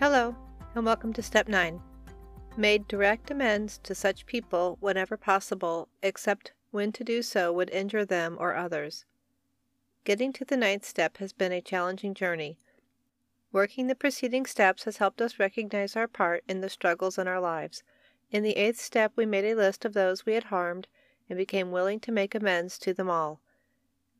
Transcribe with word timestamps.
Hello, 0.00 0.34
and 0.74 0.84
welcome 0.84 1.12
to 1.12 1.22
Step 1.22 1.46
9. 1.46 1.80
Made 2.56 2.88
direct 2.88 3.30
amends 3.30 3.78
to 3.84 3.94
such 3.94 4.26
people 4.26 4.76
whenever 4.80 5.16
possible, 5.16 5.88
except 6.02 6.52
when 6.72 6.90
to 6.90 7.04
do 7.04 7.22
so 7.22 7.52
would 7.52 7.70
injure 7.70 8.04
them 8.04 8.36
or 8.40 8.56
others. 8.56 9.04
Getting 10.02 10.32
to 10.32 10.44
the 10.44 10.56
ninth 10.56 10.84
step 10.84 11.18
has 11.18 11.32
been 11.32 11.52
a 11.52 11.60
challenging 11.60 12.12
journey. 12.12 12.58
Working 13.52 13.86
the 13.86 13.94
preceding 13.94 14.46
steps 14.46 14.82
has 14.82 14.96
helped 14.96 15.22
us 15.22 15.38
recognize 15.38 15.94
our 15.94 16.08
part 16.08 16.42
in 16.48 16.60
the 16.60 16.68
struggles 16.68 17.16
in 17.16 17.28
our 17.28 17.40
lives. 17.40 17.84
In 18.32 18.42
the 18.42 18.56
eighth 18.56 18.80
step, 18.80 19.12
we 19.14 19.26
made 19.26 19.44
a 19.44 19.54
list 19.54 19.84
of 19.84 19.92
those 19.94 20.26
we 20.26 20.34
had 20.34 20.44
harmed 20.44 20.88
and 21.30 21.36
became 21.36 21.70
willing 21.70 22.00
to 22.00 22.12
make 22.12 22.34
amends 22.34 22.80
to 22.80 22.94
them 22.94 23.08
all. 23.08 23.40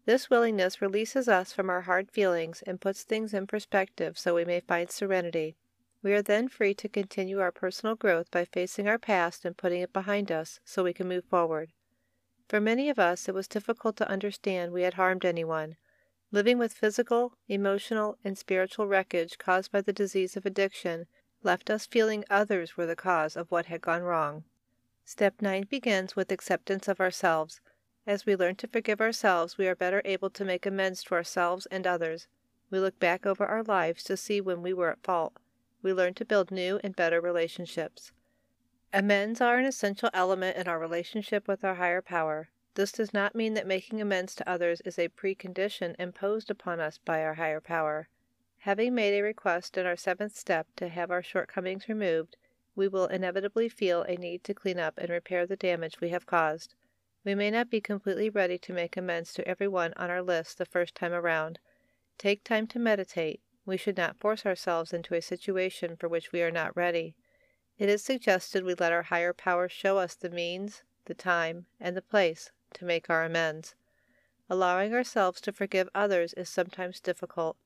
This 0.04 0.30
willingness 0.30 0.80
releases 0.80 1.28
us 1.28 1.52
from 1.52 1.68
our 1.68 1.80
hard 1.80 2.12
feelings 2.12 2.62
and 2.64 2.80
puts 2.80 3.02
things 3.02 3.34
in 3.34 3.48
perspective 3.48 4.16
so 4.16 4.36
we 4.36 4.44
may 4.44 4.60
find 4.60 4.88
serenity. 4.88 5.56
We 6.04 6.12
are 6.12 6.20
then 6.20 6.48
free 6.48 6.74
to 6.74 6.88
continue 6.90 7.40
our 7.40 7.50
personal 7.50 7.94
growth 7.96 8.30
by 8.30 8.44
facing 8.44 8.86
our 8.86 8.98
past 8.98 9.46
and 9.46 9.56
putting 9.56 9.80
it 9.80 9.94
behind 9.94 10.30
us 10.30 10.60
so 10.62 10.84
we 10.84 10.92
can 10.92 11.08
move 11.08 11.24
forward. 11.24 11.72
For 12.46 12.60
many 12.60 12.90
of 12.90 12.98
us, 12.98 13.26
it 13.26 13.32
was 13.32 13.48
difficult 13.48 13.96
to 13.96 14.08
understand 14.10 14.72
we 14.72 14.82
had 14.82 14.94
harmed 14.94 15.24
anyone. 15.24 15.76
Living 16.30 16.58
with 16.58 16.74
physical, 16.74 17.38
emotional, 17.48 18.18
and 18.22 18.36
spiritual 18.36 18.86
wreckage 18.86 19.38
caused 19.38 19.72
by 19.72 19.80
the 19.80 19.94
disease 19.94 20.36
of 20.36 20.44
addiction 20.44 21.06
left 21.42 21.70
us 21.70 21.86
feeling 21.86 22.22
others 22.28 22.76
were 22.76 22.84
the 22.84 22.94
cause 22.94 23.34
of 23.34 23.50
what 23.50 23.64
had 23.64 23.80
gone 23.80 24.02
wrong. 24.02 24.44
Step 25.06 25.40
9 25.40 25.64
begins 25.70 26.14
with 26.14 26.30
acceptance 26.30 26.86
of 26.86 27.00
ourselves. 27.00 27.62
As 28.06 28.26
we 28.26 28.36
learn 28.36 28.56
to 28.56 28.68
forgive 28.68 29.00
ourselves, 29.00 29.56
we 29.56 29.66
are 29.66 29.74
better 29.74 30.02
able 30.04 30.28
to 30.28 30.44
make 30.44 30.66
amends 30.66 31.02
to 31.04 31.14
ourselves 31.14 31.64
and 31.70 31.86
others. 31.86 32.28
We 32.68 32.78
look 32.78 32.98
back 32.98 33.24
over 33.24 33.46
our 33.46 33.62
lives 33.62 34.04
to 34.04 34.18
see 34.18 34.42
when 34.42 34.60
we 34.60 34.74
were 34.74 34.90
at 34.90 35.02
fault. 35.02 35.38
We 35.84 35.92
learn 35.92 36.14
to 36.14 36.24
build 36.24 36.50
new 36.50 36.80
and 36.82 36.96
better 36.96 37.20
relationships. 37.20 38.10
Amends 38.90 39.42
are 39.42 39.58
an 39.58 39.66
essential 39.66 40.08
element 40.14 40.56
in 40.56 40.66
our 40.66 40.78
relationship 40.78 41.46
with 41.46 41.62
our 41.62 41.74
higher 41.74 42.00
power. 42.00 42.48
This 42.72 42.90
does 42.90 43.12
not 43.12 43.34
mean 43.34 43.52
that 43.52 43.66
making 43.66 44.00
amends 44.00 44.34
to 44.36 44.48
others 44.48 44.80
is 44.86 44.98
a 44.98 45.10
precondition 45.10 45.94
imposed 45.98 46.50
upon 46.50 46.80
us 46.80 46.96
by 46.96 47.22
our 47.22 47.34
higher 47.34 47.60
power. 47.60 48.08
Having 48.60 48.94
made 48.94 49.12
a 49.12 49.22
request 49.22 49.76
in 49.76 49.84
our 49.84 49.94
seventh 49.94 50.34
step 50.34 50.68
to 50.76 50.88
have 50.88 51.10
our 51.10 51.22
shortcomings 51.22 51.86
removed, 51.86 52.38
we 52.74 52.88
will 52.88 53.04
inevitably 53.04 53.68
feel 53.68 54.04
a 54.04 54.16
need 54.16 54.42
to 54.44 54.54
clean 54.54 54.78
up 54.78 54.96
and 54.96 55.10
repair 55.10 55.46
the 55.46 55.54
damage 55.54 56.00
we 56.00 56.08
have 56.08 56.24
caused. 56.24 56.74
We 57.24 57.34
may 57.34 57.50
not 57.50 57.68
be 57.68 57.82
completely 57.82 58.30
ready 58.30 58.56
to 58.56 58.72
make 58.72 58.96
amends 58.96 59.34
to 59.34 59.46
everyone 59.46 59.92
on 59.98 60.10
our 60.10 60.22
list 60.22 60.56
the 60.56 60.64
first 60.64 60.94
time 60.94 61.12
around. 61.12 61.58
Take 62.16 62.42
time 62.42 62.66
to 62.68 62.78
meditate. 62.78 63.42
We 63.66 63.76
should 63.76 63.96
not 63.96 64.18
force 64.18 64.44
ourselves 64.44 64.92
into 64.92 65.14
a 65.14 65.22
situation 65.22 65.96
for 65.96 66.08
which 66.08 66.32
we 66.32 66.42
are 66.42 66.50
not 66.50 66.76
ready. 66.76 67.14
It 67.78 67.88
is 67.88 68.04
suggested 68.04 68.62
we 68.62 68.74
let 68.74 68.92
our 68.92 69.04
higher 69.04 69.32
power 69.32 69.68
show 69.68 69.98
us 69.98 70.14
the 70.14 70.30
means, 70.30 70.82
the 71.06 71.14
time, 71.14 71.66
and 71.80 71.96
the 71.96 72.02
place 72.02 72.50
to 72.74 72.84
make 72.84 73.08
our 73.08 73.24
amends. 73.24 73.74
Allowing 74.50 74.92
ourselves 74.92 75.40
to 75.40 75.52
forgive 75.52 75.88
others 75.94 76.34
is 76.34 76.48
sometimes 76.48 77.00
difficult. 77.00 77.56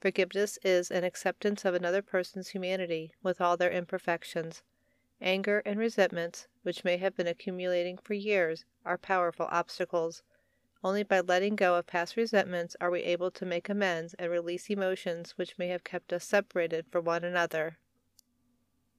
Forgiveness 0.00 0.58
is 0.62 0.90
an 0.90 1.04
acceptance 1.04 1.64
of 1.64 1.74
another 1.74 2.02
person's 2.02 2.48
humanity, 2.48 3.12
with 3.22 3.40
all 3.40 3.56
their 3.56 3.70
imperfections. 3.70 4.62
Anger 5.20 5.62
and 5.64 5.78
resentments, 5.78 6.48
which 6.62 6.84
may 6.84 6.98
have 6.98 7.16
been 7.16 7.26
accumulating 7.26 7.96
for 7.96 8.14
years, 8.14 8.64
are 8.84 8.98
powerful 8.98 9.48
obstacles. 9.50 10.22
Only 10.84 11.02
by 11.02 11.20
letting 11.20 11.56
go 11.56 11.74
of 11.74 11.86
past 11.86 12.16
resentments 12.16 12.76
are 12.80 12.90
we 12.90 13.02
able 13.02 13.30
to 13.32 13.46
make 13.46 13.68
amends 13.68 14.14
and 14.14 14.30
release 14.30 14.70
emotions 14.70 15.32
which 15.32 15.58
may 15.58 15.68
have 15.68 15.82
kept 15.82 16.12
us 16.12 16.24
separated 16.24 16.86
from 16.92 17.04
one 17.04 17.24
another. 17.24 17.78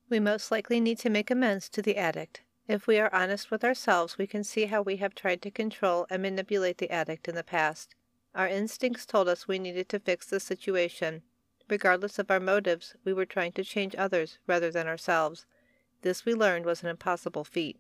We 0.10 0.20
most 0.20 0.52
likely 0.52 0.80
need 0.80 0.98
to 1.00 1.10
make 1.10 1.32
amends 1.32 1.70
to 1.70 1.82
the 1.82 1.98
addict. 1.98 2.42
If 2.68 2.88
we 2.88 3.00
are 3.00 3.14
honest 3.14 3.52
with 3.52 3.64
ourselves, 3.64 4.18
we 4.18 4.28
can 4.28 4.44
see 4.44 4.66
how 4.66 4.82
we 4.82 4.98
have 4.98 5.16
tried 5.16 5.42
to 5.44 5.52
control 5.52 6.06
and 6.10 6.22
manipulate 6.22 6.80
the 6.80 6.92
addict 6.92 7.30
in 7.30 7.36
the 7.36 7.44
past. 7.44 7.96
Our 8.36 8.48
instincts 8.48 9.06
told 9.06 9.30
us 9.30 9.48
we 9.48 9.58
needed 9.58 9.88
to 9.90 10.00
fix 10.00 10.28
the 10.28 10.40
situation. 10.40 11.24
Regardless 11.70 12.20
of 12.20 12.30
our 12.30 12.40
motives, 12.40 12.96
we 13.06 13.14
were 13.14 13.26
trying 13.26 13.54
to 13.54 13.64
change 13.64 13.96
others 13.96 14.40
rather 14.48 14.72
than 14.72 14.88
ourselves. 14.88 15.46
This 16.02 16.26
we 16.26 16.34
learned 16.34 16.66
was 16.66 16.84
an 16.84 16.90
impossible 16.90 17.44
feat. 17.44 17.78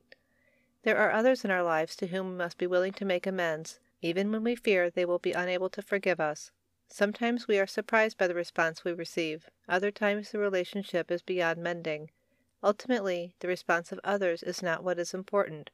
There 0.83 0.97
are 0.97 1.11
others 1.11 1.44
in 1.44 1.51
our 1.51 1.63
lives 1.63 1.95
to 1.97 2.07
whom 2.07 2.29
we 2.29 2.35
must 2.35 2.57
be 2.57 2.67
willing 2.67 2.94
to 2.94 3.05
make 3.05 3.27
amends, 3.27 3.79
even 4.01 4.31
when 4.31 4.43
we 4.43 4.55
fear 4.55 4.89
they 4.89 5.05
will 5.05 5.19
be 5.19 5.31
unable 5.31 5.69
to 5.69 5.81
forgive 5.81 6.19
us. 6.19 6.51
Sometimes 6.87 7.47
we 7.47 7.59
are 7.59 7.67
surprised 7.67 8.17
by 8.17 8.27
the 8.27 8.35
response 8.35 8.83
we 8.83 8.93
receive, 8.93 9.49
other 9.67 9.91
times 9.91 10.31
the 10.31 10.39
relationship 10.39 11.11
is 11.11 11.21
beyond 11.21 11.61
mending. 11.61 12.09
Ultimately, 12.63 13.35
the 13.39 13.47
response 13.47 13.91
of 13.91 13.99
others 14.03 14.41
is 14.41 14.63
not 14.63 14.83
what 14.83 14.99
is 14.99 15.13
important. 15.13 15.69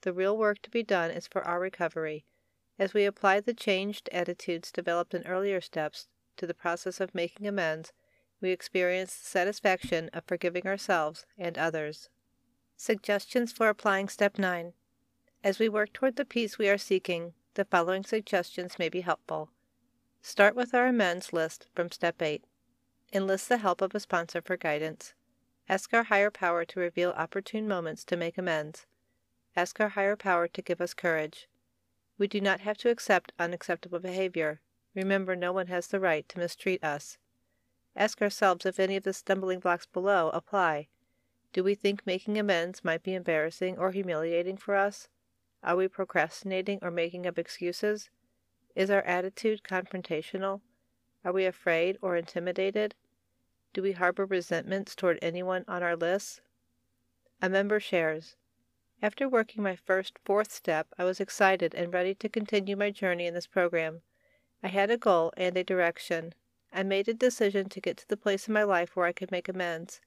The 0.00 0.12
real 0.12 0.36
work 0.36 0.62
to 0.62 0.70
be 0.70 0.82
done 0.82 1.10
is 1.10 1.26
for 1.26 1.42
our 1.42 1.60
recovery. 1.60 2.24
As 2.78 2.92
we 2.92 3.04
apply 3.04 3.40
the 3.40 3.54
changed 3.54 4.08
attitudes 4.10 4.72
developed 4.72 5.14
in 5.14 5.26
earlier 5.26 5.60
steps 5.60 6.08
to 6.36 6.46
the 6.46 6.54
process 6.54 7.00
of 7.00 7.14
making 7.14 7.46
amends, 7.46 7.92
we 8.40 8.50
experience 8.50 9.16
the 9.16 9.24
satisfaction 9.24 10.10
of 10.12 10.24
forgiving 10.24 10.66
ourselves 10.66 11.24
and 11.38 11.56
others. 11.56 12.08
Suggestions 12.76 13.52
for 13.52 13.68
applying 13.68 14.08
Step 14.08 14.38
9 14.38 14.72
As 15.42 15.58
we 15.58 15.68
work 15.68 15.92
toward 15.92 16.16
the 16.16 16.24
peace 16.24 16.58
we 16.58 16.68
are 16.68 16.78
seeking, 16.78 17.34
the 17.54 17.64
following 17.64 18.02
suggestions 18.02 18.80
may 18.80 18.88
be 18.88 19.02
helpful. 19.02 19.48
Start 20.20 20.56
with 20.56 20.74
our 20.74 20.88
amends 20.88 21.32
list 21.32 21.68
from 21.72 21.90
Step 21.90 22.20
8. 22.20 22.44
Enlist 23.12 23.48
the 23.48 23.58
help 23.58 23.80
of 23.80 23.94
a 23.94 24.00
sponsor 24.00 24.42
for 24.42 24.56
guidance. 24.56 25.14
Ask 25.68 25.94
our 25.94 26.02
higher 26.04 26.32
power 26.32 26.64
to 26.64 26.80
reveal 26.80 27.10
opportune 27.10 27.68
moments 27.68 28.04
to 28.06 28.16
make 28.16 28.36
amends. 28.36 28.86
Ask 29.54 29.78
our 29.80 29.90
higher 29.90 30.16
power 30.16 30.48
to 30.48 30.62
give 30.62 30.80
us 30.80 30.94
courage. 30.94 31.48
We 32.18 32.26
do 32.26 32.40
not 32.40 32.60
have 32.60 32.76
to 32.78 32.90
accept 32.90 33.32
unacceptable 33.38 34.00
behavior. 34.00 34.60
Remember, 34.96 35.36
no 35.36 35.52
one 35.52 35.68
has 35.68 35.86
the 35.86 36.00
right 36.00 36.28
to 36.30 36.40
mistreat 36.40 36.82
us. 36.82 37.18
Ask 37.94 38.20
ourselves 38.20 38.66
if 38.66 38.80
any 38.80 38.96
of 38.96 39.04
the 39.04 39.12
stumbling 39.12 39.60
blocks 39.60 39.86
below 39.86 40.30
apply. 40.30 40.88
Do 41.52 41.62
we 41.62 41.76
think 41.76 42.04
making 42.04 42.36
amends 42.36 42.82
might 42.82 43.04
be 43.04 43.14
embarrassing 43.14 43.78
or 43.78 43.92
humiliating 43.92 44.56
for 44.56 44.74
us? 44.74 45.08
Are 45.64 45.76
we 45.76 45.88
procrastinating 45.88 46.78
or 46.82 46.90
making 46.90 47.26
up 47.26 47.38
excuses? 47.38 48.10
Is 48.76 48.90
our 48.90 49.00
attitude 49.02 49.62
confrontational? 49.62 50.60
Are 51.24 51.32
we 51.32 51.46
afraid 51.46 51.96
or 52.02 52.16
intimidated? 52.16 52.94
Do 53.72 53.82
we 53.82 53.92
harbor 53.92 54.26
resentments 54.26 54.94
toward 54.94 55.18
anyone 55.22 55.64
on 55.66 55.82
our 55.82 55.96
list? 55.96 56.42
A 57.40 57.48
member 57.48 57.80
shares. 57.80 58.36
After 59.00 59.26
working 59.26 59.62
my 59.62 59.74
first 59.74 60.18
fourth 60.22 60.52
step, 60.52 60.88
I 60.98 61.04
was 61.04 61.18
excited 61.18 61.74
and 61.74 61.94
ready 61.94 62.14
to 62.16 62.28
continue 62.28 62.76
my 62.76 62.90
journey 62.90 63.26
in 63.26 63.32
this 63.32 63.46
program. 63.46 64.02
I 64.62 64.68
had 64.68 64.90
a 64.90 64.98
goal 64.98 65.32
and 65.34 65.56
a 65.56 65.64
direction. 65.64 66.34
I 66.74 66.82
made 66.82 67.08
a 67.08 67.14
decision 67.14 67.70
to 67.70 67.80
get 67.80 67.96
to 67.98 68.08
the 68.08 68.18
place 68.18 68.48
in 68.48 68.54
my 68.54 68.64
life 68.64 68.94
where 68.94 69.06
I 69.06 69.12
could 69.12 69.30
make 69.30 69.48
amends. 69.48 70.02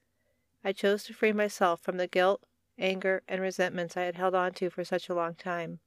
I 0.64 0.72
chose 0.72 1.02
to 1.04 1.14
free 1.14 1.32
myself 1.32 1.80
from 1.80 1.96
the 1.96 2.06
guilt, 2.06 2.44
anger, 2.78 3.22
and 3.28 3.40
resentments 3.40 3.96
I 3.96 4.02
had 4.02 4.16
held 4.16 4.34
on 4.34 4.52
to 4.54 4.70
for 4.70 4.84
such 4.84 5.08
a 5.08 5.14
long 5.14 5.34
time. 5.34 5.80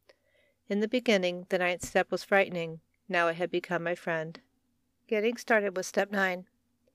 In 0.68 0.80
the 0.80 0.88
beginning, 0.88 1.46
the 1.50 1.60
ninth 1.60 1.86
step 1.86 2.12
was 2.12 2.24
frightening. 2.24 2.82
Now 3.10 3.28
it 3.28 3.36
had 3.36 3.52
become 3.52 3.84
my 3.84 3.96
friend. 3.96 4.40
Getting 5.08 5.38
started 5.38 5.76
with 5.76 5.86
Step 5.86 6.12
9. 6.12 6.46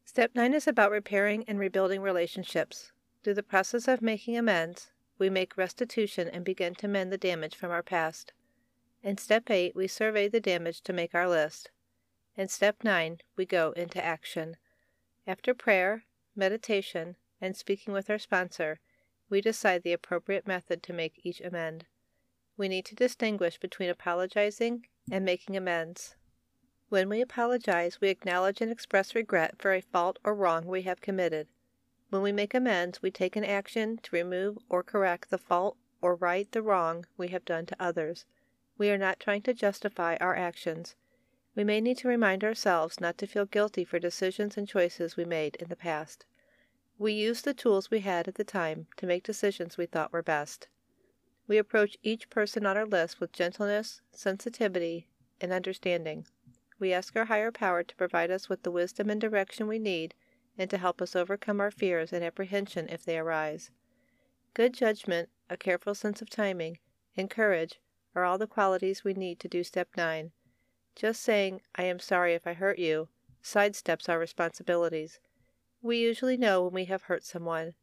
Step 0.05 0.31
9 0.35 0.55
is 0.55 0.67
about 0.67 0.91
repairing 0.91 1.45
and 1.47 1.59
rebuilding 1.59 2.01
relationships. 2.01 2.93
Through 3.23 3.35
the 3.35 3.43
process 3.43 3.89
of 3.89 4.01
making 4.01 4.39
amends, 4.39 4.91
we 5.19 5.29
make 5.29 5.57
restitution 5.57 6.29
and 6.29 6.45
begin 6.45 6.75
to 6.77 6.89
mend 6.89 7.13
the 7.13 7.19
damage 7.19 7.55
from 7.55 7.71
our 7.71 7.83
past. 7.83 8.33
In 9.03 9.19
step 9.19 9.51
8, 9.51 9.75
we 9.75 9.89
survey 9.89 10.29
the 10.29 10.41
damage 10.41 10.81
to 10.83 10.93
make 10.93 11.15
our 11.15 11.29
list. 11.29 11.71
In 12.37 12.49
step 12.49 12.85
9, 12.85 13.19
we 13.37 13.47
go 13.47 13.73
into 13.73 14.05
action. 14.05 14.57
After 15.27 15.55
prayer, 15.55 16.05
meditation, 16.35 17.17
and 17.41 17.57
speaking 17.57 17.93
with 17.93 18.09
our 18.09 18.19
sponsor, 18.19 18.81
we 19.29 19.41
decide 19.41 19.83
the 19.83 19.93
appropriate 19.93 20.47
method 20.47 20.83
to 20.83 20.93
make 20.93 21.21
each 21.25 21.41
amend. 21.41 21.87
We 22.57 22.69
need 22.69 22.85
to 22.87 22.95
distinguish 22.95 23.59
between 23.59 23.91
apologizing 23.91 24.87
and 25.11 25.25
making 25.25 25.57
amends. 25.57 26.17
When 26.89 27.09
we 27.09 27.21
apologize, 27.21 28.01
we 28.01 28.09
acknowledge 28.09 28.61
and 28.61 28.71
express 28.71 29.15
regret 29.15 29.57
for 29.59 29.75
a 29.75 29.81
fault 29.81 30.19
or 30.23 30.35
wrong 30.35 30.67
we 30.67 30.83
have 30.83 31.01
committed. 31.01 31.49
When 32.11 32.23
we 32.23 32.31
make 32.31 32.55
amends, 32.55 33.03
we 33.03 33.11
take 33.11 33.35
an 33.35 33.45
action 33.45 33.99
to 33.99 34.17
remove 34.17 34.59
or 34.69 34.85
correct 34.85 35.31
the 35.31 35.39
fault 35.39 35.77
or 36.01 36.15
right 36.15 36.51
the 36.53 36.63
wrong 36.63 37.07
we 37.17 37.29
have 37.29 37.45
done 37.45 37.67
to 37.67 37.83
others. 37.83 38.25
We 38.79 38.91
are 38.91 38.99
not 38.99 39.19
trying 39.19 39.43
to 39.43 39.55
justify 39.55 40.17
our 40.21 40.37
actions. 40.37 40.95
We 41.57 41.65
may 41.65 41.81
need 41.81 41.99
to 41.99 42.09
remind 42.09 42.45
ourselves 42.45 43.01
not 43.01 43.19
to 43.19 43.27
feel 43.27 43.47
guilty 43.47 43.85
for 43.85 43.99
decisions 43.99 44.57
and 44.57 44.69
choices 44.69 45.17
we 45.17 45.25
made 45.25 45.57
in 45.57 45.69
the 45.69 45.75
past. 45.75 46.27
We 46.99 47.13
use 47.13 47.43
the 47.43 47.53
tools 47.53 47.91
we 47.91 48.01
had 48.01 48.27
at 48.27 48.37
the 48.37 48.45
time 48.45 48.87
to 48.97 49.07
make 49.07 49.23
decisions 49.23 49.77
we 49.77 49.85
thought 49.85 50.15
were 50.15 50.23
best. 50.23 50.69
We 51.47 51.59
approach 51.59 51.99
each 52.03 52.31
person 52.31 52.65
on 52.65 52.79
our 52.79 52.87
list 52.87 53.21
with 53.21 53.33
gentleness, 53.33 54.01
sensitivity, 54.13 55.07
and 55.39 55.53
understanding. 55.53 56.27
We 56.79 56.95
ask 56.95 57.15
our 57.15 57.27
higher 57.27 57.53
power 57.53 57.83
to 57.83 57.97
provide 57.97 58.31
us 58.31 58.49
with 58.49 58.63
the 58.63 58.71
wisdom 58.71 59.11
and 59.11 59.21
direction 59.21 59.67
we 59.67 59.79
need 59.79 60.15
and 60.57 60.71
to 60.71 60.79
help 60.79 61.03
us 61.03 61.15
overcome 61.15 61.61
our 61.61 61.71
fears 61.71 62.15
and 62.15 62.25
apprehension 62.25 62.89
if 62.89 63.05
they 63.05 63.19
arise. 63.19 63.71
Good 64.55 64.73
judgment, 64.73 65.29
a 65.51 65.59
careful 65.59 65.95
sense 65.95 66.23
of 66.23 66.31
timing, 66.31 66.79
and 67.15 67.29
courage 67.29 67.79
are 68.15 68.25
all 68.25 68.39
the 68.39 68.47
qualities 68.47 69.05
we 69.05 69.13
need 69.13 69.39
to 69.41 69.49
do 69.49 69.63
step 69.63 69.91
9. 69.99 70.33
Just 70.95 71.23
saying, 71.23 71.61
I 71.75 71.83
am 71.83 71.99
sorry 71.99 72.33
if 72.33 72.47
I 72.47 72.55
hurt 72.55 72.79
you, 72.79 73.09
sidesteps 73.45 74.09
our 74.09 74.19
responsibilities. 74.19 75.21
We 75.87 75.99
usually 75.99 76.37
know 76.37 76.65
when 76.65 76.75
we 76.75 76.87
have 76.87 77.03
hurt 77.03 77.23
someone. 77.23 77.75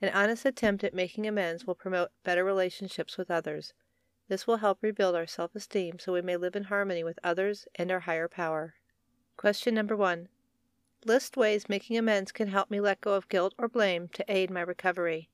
An 0.00 0.10
honest 0.10 0.46
attempt 0.46 0.84
at 0.84 0.94
making 0.94 1.26
amends 1.26 1.66
will 1.66 1.74
promote 1.74 2.12
better 2.22 2.44
relationships 2.44 3.18
with 3.18 3.28
others. 3.28 3.74
This 4.28 4.46
will 4.46 4.58
help 4.58 4.78
rebuild 4.82 5.16
our 5.16 5.26
self 5.26 5.56
esteem 5.56 5.98
so 5.98 6.12
we 6.12 6.22
may 6.22 6.36
live 6.36 6.54
in 6.54 6.62
harmony 6.62 7.02
with 7.02 7.18
others 7.24 7.66
and 7.74 7.90
our 7.90 7.98
higher 7.98 8.28
power. 8.28 8.76
Question 9.36 9.74
number 9.74 9.96
one 9.96 10.28
List 11.04 11.36
ways 11.36 11.68
making 11.68 11.98
amends 11.98 12.30
can 12.30 12.46
help 12.46 12.70
me 12.70 12.80
let 12.80 13.00
go 13.00 13.14
of 13.14 13.28
guilt 13.28 13.52
or 13.58 13.68
blame 13.68 14.06
to 14.10 14.24
aid 14.28 14.48
my 14.48 14.60
recovery. 14.60 15.28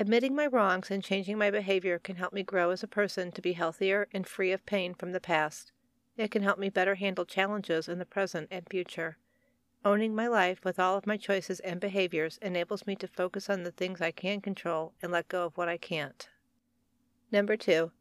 Admitting 0.00 0.34
my 0.34 0.48
wrongs 0.48 0.90
and 0.90 1.04
changing 1.04 1.38
my 1.38 1.52
behavior 1.52 2.00
can 2.00 2.16
help 2.16 2.32
me 2.32 2.42
grow 2.42 2.70
as 2.70 2.82
a 2.82 2.88
person 2.88 3.30
to 3.30 3.40
be 3.40 3.52
healthier 3.52 4.08
and 4.10 4.26
free 4.26 4.50
of 4.50 4.66
pain 4.66 4.94
from 4.94 5.12
the 5.12 5.20
past. 5.20 5.70
It 6.16 6.32
can 6.32 6.42
help 6.42 6.58
me 6.58 6.70
better 6.70 6.96
handle 6.96 7.24
challenges 7.24 7.88
in 7.88 8.00
the 8.00 8.04
present 8.04 8.48
and 8.50 8.68
future. 8.68 9.18
Owning 9.86 10.16
my 10.16 10.26
life 10.26 10.64
with 10.64 10.80
all 10.80 10.96
of 10.96 11.06
my 11.06 11.16
choices 11.16 11.60
and 11.60 11.78
behaviors 11.78 12.40
enables 12.42 12.88
me 12.88 12.96
to 12.96 13.06
focus 13.06 13.48
on 13.48 13.62
the 13.62 13.70
things 13.70 14.00
I 14.00 14.10
can 14.10 14.40
control 14.40 14.94
and 15.00 15.12
let 15.12 15.28
go 15.28 15.46
of 15.46 15.56
what 15.56 15.68
I 15.68 15.76
can't. 15.76 16.28
Number 17.30 17.56
two, 17.56 17.92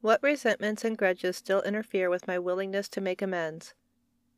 what 0.00 0.22
resentments 0.22 0.84
and 0.84 0.96
grudges 0.96 1.36
still 1.36 1.60
interfere 1.62 2.08
with 2.08 2.28
my 2.28 2.38
willingness 2.38 2.88
to 2.90 3.00
make 3.00 3.20
amends? 3.20 3.74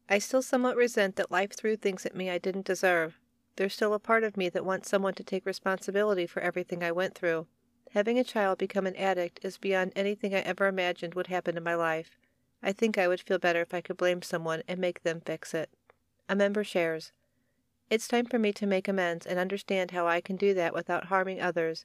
I 0.08 0.18
still 0.18 0.40
somewhat 0.40 0.78
resent 0.78 1.16
that 1.16 1.30
life 1.30 1.52
threw 1.52 1.76
things 1.76 2.06
at 2.06 2.16
me 2.16 2.30
I 2.30 2.38
didn't 2.38 2.64
deserve. 2.64 3.20
There's 3.56 3.74
still 3.74 3.92
a 3.92 3.98
part 3.98 4.24
of 4.24 4.38
me 4.38 4.48
that 4.48 4.64
wants 4.64 4.88
someone 4.88 5.12
to 5.16 5.22
take 5.22 5.44
responsibility 5.44 6.26
for 6.26 6.40
everything 6.40 6.82
I 6.82 6.92
went 6.92 7.14
through. 7.14 7.46
Having 7.90 8.18
a 8.18 8.24
child 8.24 8.56
become 8.56 8.86
an 8.86 8.96
addict 8.96 9.38
is 9.42 9.58
beyond 9.58 9.92
anything 9.94 10.34
I 10.34 10.38
ever 10.38 10.66
imagined 10.66 11.12
would 11.12 11.26
happen 11.26 11.58
in 11.58 11.62
my 11.62 11.74
life. 11.74 12.16
I 12.62 12.72
think 12.72 12.96
I 12.96 13.06
would 13.06 13.20
feel 13.20 13.38
better 13.38 13.60
if 13.60 13.74
I 13.74 13.82
could 13.82 13.98
blame 13.98 14.22
someone 14.22 14.62
and 14.66 14.80
make 14.80 15.02
them 15.02 15.20
fix 15.20 15.52
it. 15.52 15.68
A 16.28 16.34
member 16.34 16.64
shares. 16.64 17.12
It's 17.88 18.08
time 18.08 18.26
for 18.26 18.38
me 18.38 18.52
to 18.54 18.66
make 18.66 18.88
amends 18.88 19.26
and 19.26 19.38
understand 19.38 19.92
how 19.92 20.08
I 20.08 20.20
can 20.20 20.34
do 20.36 20.54
that 20.54 20.74
without 20.74 21.04
harming 21.04 21.40
others. 21.40 21.84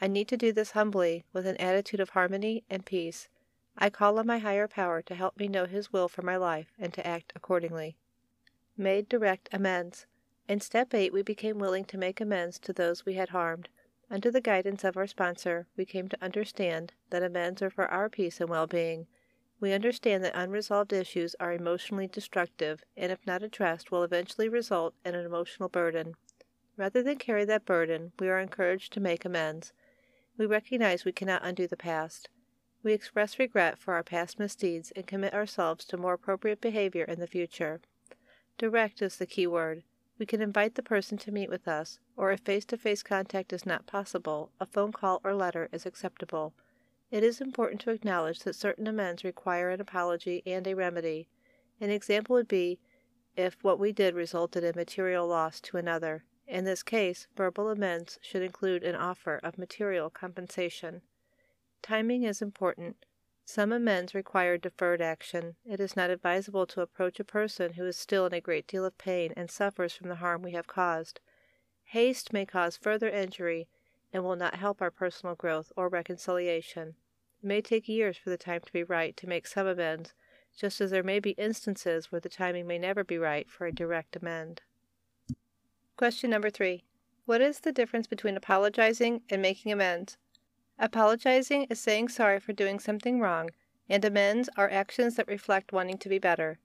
I 0.00 0.06
need 0.06 0.26
to 0.28 0.38
do 0.38 0.52
this 0.52 0.70
humbly, 0.70 1.24
with 1.34 1.46
an 1.46 1.58
attitude 1.58 2.00
of 2.00 2.10
harmony 2.10 2.64
and 2.70 2.86
peace. 2.86 3.28
I 3.76 3.90
call 3.90 4.18
on 4.18 4.26
my 4.26 4.38
higher 4.38 4.68
power 4.68 5.02
to 5.02 5.14
help 5.14 5.38
me 5.38 5.48
know 5.48 5.66
His 5.66 5.92
will 5.92 6.08
for 6.08 6.22
my 6.22 6.36
life 6.36 6.72
and 6.78 6.94
to 6.94 7.06
act 7.06 7.32
accordingly. 7.36 7.96
Made 8.76 9.08
direct 9.08 9.50
amends. 9.52 10.06
In 10.48 10.60
step 10.60 10.94
8, 10.94 11.12
we 11.12 11.22
became 11.22 11.58
willing 11.58 11.84
to 11.86 11.98
make 11.98 12.20
amends 12.20 12.58
to 12.60 12.72
those 12.72 13.04
we 13.04 13.14
had 13.14 13.28
harmed. 13.30 13.68
Under 14.10 14.30
the 14.30 14.40
guidance 14.40 14.82
of 14.84 14.96
our 14.96 15.06
sponsor, 15.06 15.66
we 15.76 15.84
came 15.84 16.08
to 16.08 16.24
understand 16.24 16.94
that 17.10 17.22
amends 17.22 17.60
are 17.60 17.70
for 17.70 17.86
our 17.88 18.08
peace 18.08 18.40
and 18.40 18.48
well 18.48 18.66
being. 18.66 19.06
We 19.64 19.72
understand 19.72 20.22
that 20.22 20.36
unresolved 20.36 20.92
issues 20.92 21.34
are 21.40 21.54
emotionally 21.54 22.06
destructive 22.06 22.84
and, 22.98 23.10
if 23.10 23.26
not 23.26 23.42
addressed, 23.42 23.90
will 23.90 24.02
eventually 24.02 24.46
result 24.46 24.92
in 25.06 25.14
an 25.14 25.24
emotional 25.24 25.70
burden. 25.70 26.16
Rather 26.76 27.02
than 27.02 27.16
carry 27.16 27.46
that 27.46 27.64
burden, 27.64 28.12
we 28.18 28.28
are 28.28 28.40
encouraged 28.40 28.92
to 28.92 29.00
make 29.00 29.24
amends. 29.24 29.72
We 30.36 30.44
recognize 30.44 31.06
we 31.06 31.12
cannot 31.12 31.46
undo 31.46 31.66
the 31.66 31.78
past. 31.78 32.28
We 32.82 32.92
express 32.92 33.38
regret 33.38 33.78
for 33.78 33.94
our 33.94 34.02
past 34.02 34.38
misdeeds 34.38 34.90
and 34.90 35.06
commit 35.06 35.32
ourselves 35.32 35.86
to 35.86 35.96
more 35.96 36.12
appropriate 36.12 36.60
behavior 36.60 37.04
in 37.04 37.18
the 37.18 37.26
future. 37.26 37.80
Direct 38.58 39.00
is 39.00 39.16
the 39.16 39.24
key 39.24 39.46
word. 39.46 39.82
We 40.18 40.26
can 40.26 40.42
invite 40.42 40.74
the 40.74 40.82
person 40.82 41.16
to 41.16 41.32
meet 41.32 41.48
with 41.48 41.66
us, 41.66 42.00
or 42.18 42.32
if 42.32 42.40
face 42.40 42.66
to 42.66 42.76
face 42.76 43.02
contact 43.02 43.50
is 43.50 43.64
not 43.64 43.86
possible, 43.86 44.50
a 44.60 44.66
phone 44.66 44.92
call 44.92 45.22
or 45.24 45.34
letter 45.34 45.70
is 45.72 45.86
acceptable. 45.86 46.52
It 47.10 47.22
is 47.22 47.40
important 47.40 47.80
to 47.82 47.90
acknowledge 47.90 48.40
that 48.40 48.56
certain 48.56 48.86
amends 48.86 49.24
require 49.24 49.70
an 49.70 49.80
apology 49.80 50.42
and 50.46 50.66
a 50.66 50.74
remedy. 50.74 51.28
An 51.80 51.90
example 51.90 52.34
would 52.34 52.48
be 52.48 52.80
if 53.36 53.62
what 53.62 53.78
we 53.78 53.92
did 53.92 54.14
resulted 54.14 54.64
in 54.64 54.74
material 54.76 55.26
loss 55.26 55.60
to 55.60 55.76
another. 55.76 56.24
In 56.46 56.64
this 56.64 56.82
case, 56.82 57.26
verbal 57.36 57.70
amends 57.70 58.18
should 58.20 58.42
include 58.42 58.84
an 58.84 58.94
offer 58.94 59.40
of 59.42 59.58
material 59.58 60.10
compensation. 60.10 61.02
Timing 61.82 62.22
is 62.22 62.42
important. 62.42 63.04
Some 63.44 63.72
amends 63.72 64.14
require 64.14 64.56
deferred 64.56 65.02
action. 65.02 65.56
It 65.64 65.80
is 65.80 65.96
not 65.96 66.10
advisable 66.10 66.66
to 66.68 66.80
approach 66.80 67.20
a 67.20 67.24
person 67.24 67.74
who 67.74 67.86
is 67.86 67.96
still 67.96 68.24
in 68.26 68.32
a 68.32 68.40
great 68.40 68.66
deal 68.66 68.84
of 68.84 68.96
pain 68.96 69.32
and 69.36 69.50
suffers 69.50 69.92
from 69.92 70.08
the 70.08 70.16
harm 70.16 70.42
we 70.42 70.52
have 70.52 70.66
caused. 70.66 71.20
Haste 71.84 72.32
may 72.32 72.46
cause 72.46 72.76
further 72.76 73.08
injury 73.08 73.68
and 74.14 74.22
will 74.22 74.36
not 74.36 74.54
help 74.54 74.80
our 74.80 74.92
personal 74.92 75.34
growth 75.34 75.72
or 75.76 75.88
reconciliation. 75.88 76.94
It 77.42 77.46
may 77.46 77.60
take 77.60 77.88
years 77.88 78.16
for 78.16 78.30
the 78.30 78.38
time 78.38 78.60
to 78.60 78.72
be 78.72 78.84
right 78.84 79.16
to 79.16 79.26
make 79.26 79.44
some 79.48 79.66
amends, 79.66 80.14
just 80.56 80.80
as 80.80 80.92
there 80.92 81.02
may 81.02 81.18
be 81.18 81.32
instances 81.32 82.12
where 82.12 82.20
the 82.20 82.28
timing 82.28 82.68
may 82.68 82.78
never 82.78 83.02
be 83.02 83.18
right 83.18 83.50
for 83.50 83.66
a 83.66 83.72
direct 83.72 84.14
amend. 84.14 84.62
Question 85.96 86.30
number 86.30 86.48
three 86.48 86.84
What 87.26 87.40
is 87.40 87.58
the 87.58 87.72
difference 87.72 88.06
between 88.06 88.36
apologizing 88.36 89.22
and 89.28 89.42
making 89.42 89.72
amends? 89.72 90.16
Apologizing 90.78 91.64
is 91.64 91.80
saying 91.80 92.08
sorry 92.08 92.38
for 92.38 92.52
doing 92.52 92.78
something 92.78 93.18
wrong, 93.18 93.50
and 93.88 94.04
amends 94.04 94.48
are 94.56 94.70
actions 94.70 95.16
that 95.16 95.26
reflect 95.26 95.72
wanting 95.72 95.98
to 95.98 96.08
be 96.08 96.20
better. 96.20 96.60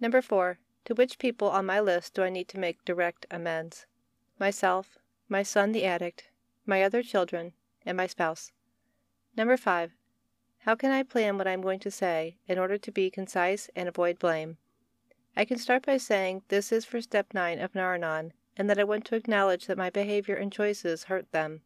Number 0.00 0.22
four, 0.22 0.58
to 0.86 0.94
which 0.94 1.18
people 1.18 1.48
on 1.48 1.66
my 1.66 1.80
list 1.80 2.14
do 2.14 2.22
I 2.22 2.30
need 2.30 2.48
to 2.48 2.58
make 2.58 2.82
direct 2.86 3.26
amends? 3.30 3.84
Myself, 4.38 4.96
my 5.28 5.42
son 5.42 5.72
the 5.72 5.84
addict, 5.84 6.30
my 6.66 6.82
other 6.82 7.02
children, 7.02 7.52
and 7.84 7.96
my 7.96 8.06
spouse. 8.06 8.52
Number 9.36 9.56
five, 9.56 9.92
how 10.60 10.76
can 10.76 10.92
I 10.92 11.02
plan 11.02 11.38
what 11.38 11.48
I 11.48 11.52
am 11.52 11.62
going 11.62 11.80
to 11.80 11.90
say 11.90 12.36
in 12.46 12.58
order 12.58 12.78
to 12.78 12.92
be 12.92 13.10
concise 13.10 13.68
and 13.74 13.88
avoid 13.88 14.18
blame? 14.18 14.58
I 15.36 15.44
can 15.44 15.58
start 15.58 15.84
by 15.84 15.96
saying 15.96 16.42
this 16.48 16.70
is 16.70 16.84
for 16.84 17.00
step 17.00 17.34
9 17.34 17.58
of 17.58 17.74
Nar-Anon 17.74 18.32
and 18.56 18.70
that 18.70 18.78
I 18.78 18.84
want 18.84 19.04
to 19.06 19.16
acknowledge 19.16 19.66
that 19.66 19.78
my 19.78 19.90
behavior 19.90 20.36
and 20.36 20.52
choices 20.52 21.04
hurt 21.04 21.32
them. 21.32 21.62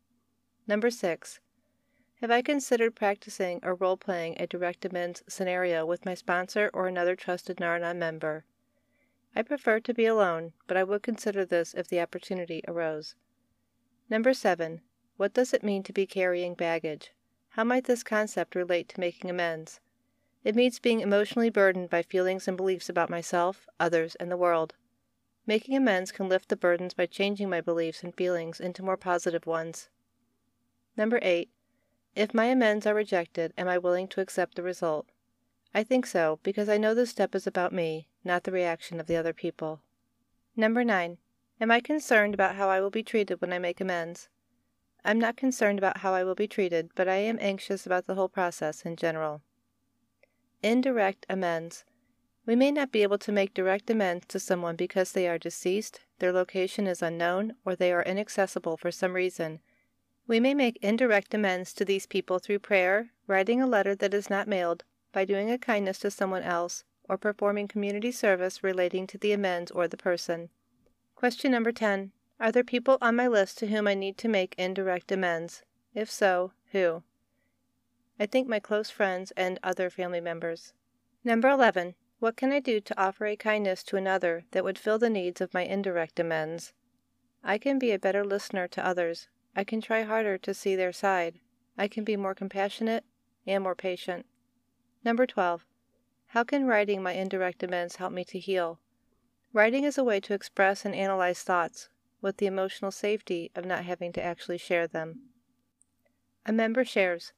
Number 0.66 0.90
6. 0.90 1.40
Have 2.20 2.30
I 2.30 2.40
considered 2.40 2.94
practicing 2.94 3.60
or 3.62 3.74
role 3.74 3.98
playing 3.98 4.36
a 4.40 4.46
direct 4.46 4.86
amends 4.86 5.22
scenario 5.28 5.84
with 5.84 6.06
my 6.06 6.14
sponsor 6.14 6.70
or 6.72 6.86
another 6.86 7.14
trusted 7.16 7.60
Nar-Anon 7.60 7.98
member? 7.98 8.44
I 9.34 9.42
prefer 9.42 9.80
to 9.80 9.92
be 9.92 10.06
alone, 10.06 10.54
but 10.66 10.78
I 10.78 10.84
would 10.84 11.02
consider 11.02 11.44
this 11.44 11.74
if 11.74 11.88
the 11.88 12.00
opportunity 12.00 12.62
arose. 12.66 13.14
Number 14.08 14.34
7. 14.34 14.82
What 15.16 15.34
does 15.34 15.52
it 15.52 15.64
mean 15.64 15.82
to 15.82 15.92
be 15.92 16.06
carrying 16.06 16.54
baggage? 16.54 17.12
How 17.50 17.64
might 17.64 17.84
this 17.84 18.04
concept 18.04 18.54
relate 18.54 18.88
to 18.90 19.00
making 19.00 19.28
amends? 19.28 19.80
It 20.44 20.54
means 20.54 20.78
being 20.78 21.00
emotionally 21.00 21.50
burdened 21.50 21.90
by 21.90 22.02
feelings 22.02 22.46
and 22.46 22.56
beliefs 22.56 22.88
about 22.88 23.10
myself, 23.10 23.66
others, 23.80 24.14
and 24.14 24.30
the 24.30 24.36
world. 24.36 24.74
Making 25.44 25.76
amends 25.76 26.12
can 26.12 26.28
lift 26.28 26.50
the 26.50 26.56
burdens 26.56 26.94
by 26.94 27.06
changing 27.06 27.50
my 27.50 27.60
beliefs 27.60 28.04
and 28.04 28.14
feelings 28.14 28.60
into 28.60 28.84
more 28.84 28.96
positive 28.96 29.44
ones. 29.44 29.88
Number 30.96 31.18
8. 31.20 31.50
If 32.14 32.32
my 32.32 32.44
amends 32.44 32.86
are 32.86 32.94
rejected, 32.94 33.52
am 33.58 33.66
I 33.66 33.76
willing 33.76 34.06
to 34.08 34.20
accept 34.20 34.54
the 34.54 34.62
result? 34.62 35.08
I 35.74 35.82
think 35.82 36.06
so, 36.06 36.38
because 36.44 36.68
I 36.68 36.78
know 36.78 36.94
this 36.94 37.10
step 37.10 37.34
is 37.34 37.46
about 37.46 37.72
me, 37.72 38.06
not 38.22 38.44
the 38.44 38.52
reaction 38.52 39.00
of 39.00 39.08
the 39.08 39.16
other 39.16 39.32
people. 39.32 39.80
Number 40.54 40.84
9. 40.84 41.18
Am 41.60 41.70
I 41.70 41.80
concerned 41.80 42.34
about 42.34 42.56
how 42.56 42.68
I 42.68 42.80
will 42.80 42.90
be 42.90 43.02
treated 43.02 43.40
when 43.40 43.52
I 43.52 43.58
make 43.58 43.80
amends? 43.80 44.28
I'm 45.04 45.18
not 45.18 45.36
concerned 45.36 45.78
about 45.78 45.98
how 45.98 46.12
I 46.12 46.24
will 46.24 46.34
be 46.34 46.48
treated, 46.48 46.90
but 46.94 47.08
I 47.08 47.16
am 47.16 47.38
anxious 47.40 47.86
about 47.86 48.06
the 48.06 48.14
whole 48.14 48.28
process 48.28 48.82
in 48.82 48.96
general. 48.96 49.42
Indirect 50.62 51.24
amends. 51.28 51.84
We 52.44 52.56
may 52.56 52.70
not 52.70 52.92
be 52.92 53.02
able 53.02 53.18
to 53.18 53.32
make 53.32 53.54
direct 53.54 53.88
amends 53.90 54.26
to 54.26 54.40
someone 54.40 54.76
because 54.76 55.12
they 55.12 55.28
are 55.28 55.38
deceased, 55.38 56.00
their 56.18 56.32
location 56.32 56.86
is 56.86 57.02
unknown, 57.02 57.54
or 57.64 57.74
they 57.74 57.92
are 57.92 58.02
inaccessible 58.02 58.76
for 58.76 58.90
some 58.90 59.14
reason, 59.14 59.60
we 60.28 60.40
may 60.40 60.54
make 60.54 60.76
indirect 60.82 61.34
amends 61.34 61.72
to 61.74 61.84
these 61.84 62.06
people 62.06 62.40
through 62.40 62.58
prayer, 62.58 63.10
writing 63.28 63.62
a 63.62 63.66
letter 63.66 63.94
that 63.94 64.12
is 64.12 64.28
not 64.28 64.48
mailed, 64.48 64.82
by 65.12 65.24
doing 65.24 65.52
a 65.52 65.58
kindness 65.58 66.00
to 66.00 66.10
someone 66.10 66.42
else, 66.42 66.84
or 67.08 67.16
performing 67.16 67.68
community 67.68 68.10
service 68.10 68.64
relating 68.64 69.06
to 69.06 69.18
the 69.18 69.30
amends 69.30 69.70
or 69.70 69.86
the 69.86 69.96
person. 69.96 70.50
Question 71.16 71.52
number 71.52 71.72
10. 71.72 72.12
Are 72.38 72.52
there 72.52 72.62
people 72.62 72.98
on 73.00 73.16
my 73.16 73.26
list 73.26 73.56
to 73.58 73.68
whom 73.68 73.88
I 73.88 73.94
need 73.94 74.18
to 74.18 74.28
make 74.28 74.54
indirect 74.58 75.10
amends? 75.10 75.62
If 75.94 76.10
so, 76.10 76.52
who? 76.72 77.02
I 78.20 78.26
think 78.26 78.46
my 78.46 78.60
close 78.60 78.90
friends 78.90 79.32
and 79.34 79.58
other 79.62 79.88
family 79.88 80.20
members. 80.20 80.74
Number 81.24 81.48
11. 81.48 81.94
What 82.18 82.36
can 82.36 82.52
I 82.52 82.60
do 82.60 82.80
to 82.80 83.00
offer 83.00 83.24
a 83.24 83.34
kindness 83.34 83.82
to 83.84 83.96
another 83.96 84.44
that 84.50 84.62
would 84.62 84.78
fill 84.78 84.98
the 84.98 85.08
needs 85.08 85.40
of 85.40 85.54
my 85.54 85.62
indirect 85.62 86.20
amends? 86.20 86.74
I 87.42 87.56
can 87.56 87.78
be 87.78 87.92
a 87.92 87.98
better 87.98 88.22
listener 88.22 88.68
to 88.68 88.86
others, 88.86 89.28
I 89.56 89.64
can 89.64 89.80
try 89.80 90.02
harder 90.02 90.36
to 90.36 90.52
see 90.52 90.76
their 90.76 90.92
side. 90.92 91.40
I 91.78 91.88
can 91.88 92.04
be 92.04 92.18
more 92.18 92.34
compassionate 92.34 93.04
and 93.46 93.64
more 93.64 93.74
patient. 93.74 94.26
Number 95.02 95.26
12. 95.26 95.64
How 96.26 96.44
can 96.44 96.66
writing 96.66 97.02
my 97.02 97.12
indirect 97.12 97.62
amends 97.62 97.96
help 97.96 98.12
me 98.12 98.22
to 98.26 98.38
heal? 98.38 98.80
Writing 99.56 99.84
is 99.84 99.96
a 99.96 100.04
way 100.04 100.20
to 100.20 100.34
express 100.34 100.84
and 100.84 100.94
analyze 100.94 101.42
thoughts 101.42 101.88
with 102.20 102.36
the 102.36 102.44
emotional 102.44 102.90
safety 102.90 103.50
of 103.54 103.64
not 103.64 103.86
having 103.86 104.12
to 104.12 104.22
actually 104.22 104.58
share 104.58 104.86
them. 104.86 105.30
A 106.44 106.52
member 106.52 106.84
shares 106.84 107.32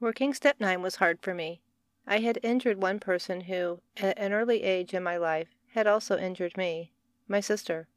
Working 0.00 0.32
step 0.32 0.58
9 0.58 0.80
was 0.80 0.96
hard 0.96 1.20
for 1.20 1.34
me. 1.34 1.60
I 2.06 2.20
had 2.20 2.38
injured 2.42 2.80
one 2.80 2.98
person 2.98 3.42
who, 3.42 3.82
at 3.98 4.18
an 4.18 4.32
early 4.32 4.62
age 4.62 4.94
in 4.94 5.02
my 5.02 5.18
life, 5.18 5.48
had 5.74 5.86
also 5.86 6.16
injured 6.16 6.56
me, 6.56 6.94
my 7.28 7.40
sister. 7.40 7.88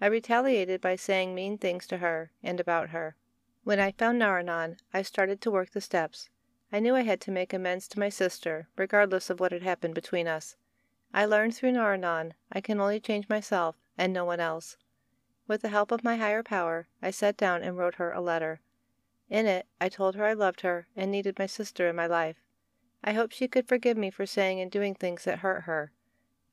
I 0.00 0.06
retaliated 0.06 0.80
by 0.80 0.96
saying 0.96 1.36
mean 1.36 1.58
things 1.58 1.86
to 1.86 1.98
her 1.98 2.32
and 2.42 2.58
about 2.58 2.88
her. 2.88 3.14
When 3.62 3.78
I 3.78 3.92
found 3.92 4.18
Nar-Anon, 4.18 4.78
I 4.92 5.02
started 5.02 5.40
to 5.42 5.52
work 5.52 5.70
the 5.70 5.80
steps. 5.80 6.30
I 6.72 6.80
knew 6.80 6.96
I 6.96 7.02
had 7.02 7.20
to 7.20 7.30
make 7.30 7.52
amends 7.52 7.86
to 7.90 8.00
my 8.00 8.08
sister, 8.08 8.66
regardless 8.74 9.30
of 9.30 9.38
what 9.38 9.52
had 9.52 9.62
happened 9.62 9.94
between 9.94 10.26
us. 10.26 10.56
I 11.14 11.26
learned 11.26 11.54
through 11.54 11.72
Nar-Anon 11.72 12.32
I 12.50 12.62
can 12.62 12.80
only 12.80 12.98
change 12.98 13.28
myself 13.28 13.76
and 13.98 14.12
no 14.12 14.24
one 14.24 14.40
else. 14.40 14.78
With 15.46 15.60
the 15.60 15.68
help 15.68 15.92
of 15.92 16.02
my 16.02 16.16
higher 16.16 16.42
power, 16.42 16.88
I 17.02 17.10
sat 17.10 17.36
down 17.36 17.62
and 17.62 17.76
wrote 17.76 17.96
her 17.96 18.12
a 18.12 18.20
letter. 18.20 18.62
In 19.28 19.46
it, 19.46 19.66
I 19.78 19.90
told 19.90 20.14
her 20.14 20.24
I 20.24 20.32
loved 20.32 20.62
her 20.62 20.86
and 20.96 21.10
needed 21.10 21.38
my 21.38 21.46
sister 21.46 21.86
in 21.86 21.96
my 21.96 22.06
life. 22.06 22.38
I 23.04 23.12
hoped 23.12 23.34
she 23.34 23.46
could 23.46 23.68
forgive 23.68 23.98
me 23.98 24.10
for 24.10 24.24
saying 24.24 24.60
and 24.60 24.70
doing 24.70 24.94
things 24.94 25.24
that 25.24 25.40
hurt 25.40 25.64
her. 25.64 25.92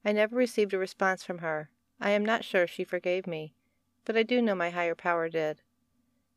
I 0.04 0.12
never 0.12 0.36
received 0.36 0.74
a 0.74 0.78
response 0.78 1.24
from 1.24 1.38
her. 1.38 1.70
I 2.02 2.10
am 2.10 2.26
not 2.26 2.44
sure 2.44 2.68
she 2.68 2.84
forgave 2.84 3.28
me, 3.28 3.54
but 4.04 4.18
I 4.18 4.24
do 4.24 4.42
know 4.42 4.56
my 4.56 4.72
higher 4.72 4.96
power 4.96 5.30
did. 5.30 5.62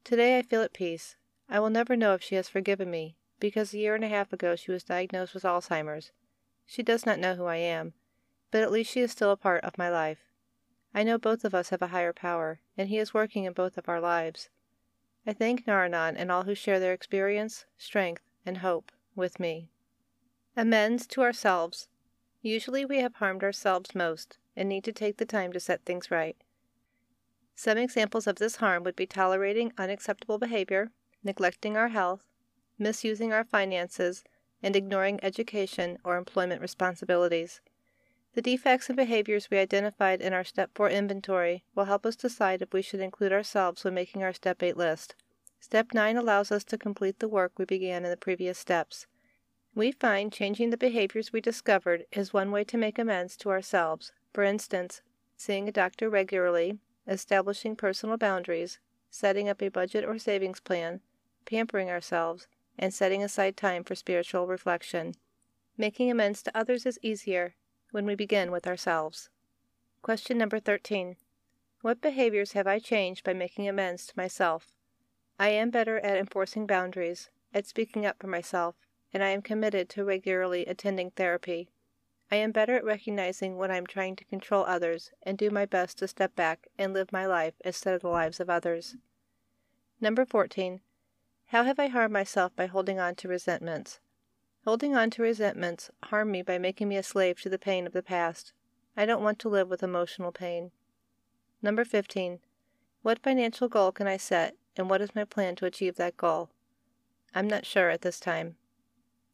Today 0.04 0.38
I 0.38 0.42
feel 0.42 0.62
at 0.62 0.72
peace. 0.72 1.16
I 1.48 1.58
will 1.58 1.70
never 1.70 1.96
know 1.96 2.14
if 2.14 2.22
she 2.22 2.36
has 2.36 2.48
forgiven 2.48 2.90
me, 2.90 3.16
because 3.40 3.74
a 3.74 3.78
year 3.78 3.96
and 3.96 4.04
a 4.04 4.08
half 4.08 4.32
ago 4.32 4.54
she 4.54 4.70
was 4.70 4.84
diagnosed 4.84 5.34
with 5.34 5.42
Alzheimer's. 5.42 6.12
She 6.66 6.84
does 6.84 7.04
not 7.04 7.18
know 7.18 7.34
who 7.34 7.46
I 7.46 7.56
am, 7.56 7.94
but 8.52 8.62
at 8.62 8.70
least 8.70 8.92
she 8.92 9.00
is 9.00 9.10
still 9.10 9.32
a 9.32 9.36
part 9.36 9.64
of 9.64 9.76
my 9.76 9.88
life. 9.88 10.20
I 10.94 11.02
know 11.02 11.18
both 11.18 11.44
of 11.44 11.54
us 11.54 11.70
have 11.70 11.82
a 11.82 11.88
higher 11.88 12.12
power, 12.12 12.60
and 12.78 12.88
he 12.88 12.98
is 12.98 13.14
working 13.14 13.44
in 13.44 13.54
both 13.54 13.76
of 13.76 13.88
our 13.88 14.00
lives. 14.00 14.50
I 15.26 15.32
thank 15.32 15.66
Nar-Anon 15.66 16.16
and 16.16 16.30
all 16.30 16.44
who 16.44 16.54
share 16.54 16.78
their 16.78 16.92
experience, 16.92 17.64
strength, 17.78 18.22
and 18.44 18.58
hope 18.58 18.92
with 19.16 19.40
me. 19.40 19.70
Amends 20.56 21.06
to 21.08 21.22
ourselves. 21.22 21.88
Usually 22.42 22.84
we 22.84 22.98
have 22.98 23.14
harmed 23.14 23.42
ourselves 23.42 23.94
most 23.94 24.38
and 24.54 24.68
need 24.68 24.84
to 24.84 24.92
take 24.92 25.16
the 25.16 25.24
time 25.24 25.52
to 25.52 25.60
set 25.60 25.84
things 25.84 26.10
right. 26.10 26.36
Some 27.54 27.78
examples 27.78 28.26
of 28.26 28.36
this 28.36 28.56
harm 28.56 28.82
would 28.82 28.96
be 28.96 29.06
tolerating 29.06 29.72
unacceptable 29.78 30.38
behavior, 30.38 30.90
neglecting 31.24 31.76
our 31.76 31.88
health, 31.88 32.24
misusing 32.78 33.32
our 33.32 33.44
finances, 33.44 34.24
and 34.62 34.76
ignoring 34.76 35.20
education 35.22 35.98
or 36.04 36.16
employment 36.16 36.60
responsibilities. 36.60 37.60
The 38.34 38.40
defects 38.40 38.88
and 38.88 38.96
behaviors 38.96 39.50
we 39.50 39.58
identified 39.58 40.22
in 40.22 40.32
our 40.32 40.42
Step 40.42 40.70
4 40.74 40.88
inventory 40.88 41.64
will 41.74 41.84
help 41.84 42.06
us 42.06 42.16
decide 42.16 42.62
if 42.62 42.72
we 42.72 42.80
should 42.80 43.00
include 43.00 43.30
ourselves 43.30 43.84
when 43.84 43.92
making 43.92 44.22
our 44.22 44.32
Step 44.32 44.62
8 44.62 44.74
list. 44.74 45.14
Step 45.60 45.92
9 45.92 46.16
allows 46.16 46.50
us 46.50 46.64
to 46.64 46.78
complete 46.78 47.18
the 47.18 47.28
work 47.28 47.52
we 47.58 47.66
began 47.66 48.06
in 48.06 48.10
the 48.10 48.16
previous 48.16 48.58
steps. 48.58 49.06
We 49.74 49.92
find 49.92 50.32
changing 50.32 50.70
the 50.70 50.78
behaviors 50.78 51.30
we 51.30 51.42
discovered 51.42 52.06
is 52.10 52.32
one 52.32 52.50
way 52.50 52.64
to 52.64 52.78
make 52.78 52.98
amends 52.98 53.36
to 53.36 53.50
ourselves. 53.50 54.12
For 54.32 54.44
instance, 54.44 55.02
seeing 55.36 55.68
a 55.68 55.72
doctor 55.72 56.08
regularly, 56.08 56.78
establishing 57.06 57.76
personal 57.76 58.16
boundaries, 58.16 58.78
setting 59.10 59.50
up 59.50 59.60
a 59.60 59.68
budget 59.68 60.06
or 60.06 60.18
savings 60.18 60.60
plan, 60.60 61.02
pampering 61.44 61.90
ourselves, 61.90 62.48
and 62.78 62.94
setting 62.94 63.22
aside 63.22 63.58
time 63.58 63.84
for 63.84 63.94
spiritual 63.94 64.46
reflection. 64.46 65.16
Making 65.76 66.10
amends 66.10 66.42
to 66.44 66.56
others 66.56 66.86
is 66.86 66.98
easier 67.02 67.56
when 67.92 68.04
we 68.04 68.16
begin 68.16 68.50
with 68.50 68.66
ourselves. 68.66 69.30
Question 70.02 70.38
number 70.38 70.58
13. 70.58 71.16
What 71.82 72.00
behaviors 72.00 72.52
have 72.52 72.66
I 72.66 72.78
changed 72.78 73.22
by 73.22 73.34
making 73.34 73.68
amends 73.68 74.06
to 74.06 74.14
myself? 74.16 74.72
I 75.38 75.50
am 75.50 75.70
better 75.70 75.98
at 76.00 76.16
enforcing 76.16 76.66
boundaries, 76.66 77.30
at 77.54 77.66
speaking 77.66 78.04
up 78.04 78.16
for 78.18 78.26
myself, 78.26 78.74
and 79.12 79.22
I 79.22 79.28
am 79.28 79.42
committed 79.42 79.88
to 79.90 80.04
regularly 80.04 80.66
attending 80.66 81.10
therapy. 81.10 81.68
I 82.30 82.36
am 82.36 82.50
better 82.50 82.74
at 82.76 82.84
recognizing 82.84 83.58
when 83.58 83.70
I 83.70 83.76
am 83.76 83.86
trying 83.86 84.16
to 84.16 84.24
control 84.24 84.64
others 84.64 85.10
and 85.22 85.36
do 85.36 85.50
my 85.50 85.66
best 85.66 85.98
to 85.98 86.08
step 86.08 86.34
back 86.34 86.68
and 86.78 86.94
live 86.94 87.12
my 87.12 87.26
life 87.26 87.54
instead 87.62 87.94
of 87.94 88.00
the 88.00 88.08
lives 88.08 88.40
of 88.40 88.48
others. 88.48 88.96
Number 90.00 90.24
14. 90.24 90.80
How 91.46 91.64
have 91.64 91.78
I 91.78 91.88
harmed 91.88 92.14
myself 92.14 92.56
by 92.56 92.66
holding 92.66 92.98
on 92.98 93.14
to 93.16 93.28
resentments? 93.28 94.00
Holding 94.64 94.94
on 94.94 95.10
to 95.10 95.22
resentments 95.22 95.90
harm 96.04 96.30
me 96.30 96.40
by 96.42 96.56
making 96.56 96.88
me 96.88 96.96
a 96.96 97.02
slave 97.02 97.40
to 97.40 97.48
the 97.48 97.58
pain 97.58 97.84
of 97.84 97.92
the 97.92 98.02
past. 98.02 98.52
I 98.96 99.04
don't 99.04 99.22
want 99.22 99.40
to 99.40 99.48
live 99.48 99.68
with 99.68 99.82
emotional 99.82 100.30
pain. 100.30 100.70
Number 101.60 101.84
15. 101.84 102.38
What 103.02 103.18
financial 103.18 103.68
goal 103.68 103.90
can 103.90 104.06
I 104.06 104.16
set, 104.16 104.54
and 104.76 104.88
what 104.88 105.00
is 105.00 105.16
my 105.16 105.24
plan 105.24 105.56
to 105.56 105.66
achieve 105.66 105.96
that 105.96 106.16
goal? 106.16 106.50
I'm 107.34 107.48
not 107.48 107.66
sure 107.66 107.90
at 107.90 108.02
this 108.02 108.20
time. 108.20 108.54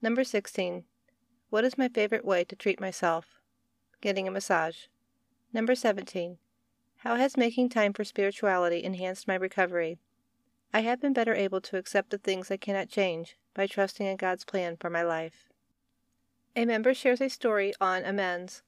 Number 0.00 0.24
16. 0.24 0.84
What 1.50 1.64
is 1.64 1.76
my 1.76 1.88
favorite 1.88 2.24
way 2.24 2.44
to 2.44 2.56
treat 2.56 2.80
myself? 2.80 3.26
Getting 4.00 4.26
a 4.26 4.30
massage. 4.30 4.86
Number 5.52 5.74
17. 5.74 6.38
How 6.98 7.16
has 7.16 7.36
making 7.36 7.68
time 7.68 7.92
for 7.92 8.04
spirituality 8.04 8.82
enhanced 8.82 9.28
my 9.28 9.34
recovery? 9.34 9.98
I 10.72 10.80
have 10.80 11.02
been 11.02 11.12
better 11.12 11.34
able 11.34 11.60
to 11.62 11.76
accept 11.76 12.10
the 12.10 12.18
things 12.18 12.50
I 12.50 12.56
cannot 12.56 12.88
change 12.88 13.36
by 13.58 13.66
trusting 13.66 14.06
in 14.06 14.16
God's 14.16 14.44
plan 14.44 14.76
for 14.76 14.88
my 14.88 15.02
life. 15.02 15.48
A 16.54 16.64
member 16.64 16.94
shares 16.94 17.20
a 17.20 17.28
story 17.28 17.74
on 17.80 18.04
amends. 18.04 18.62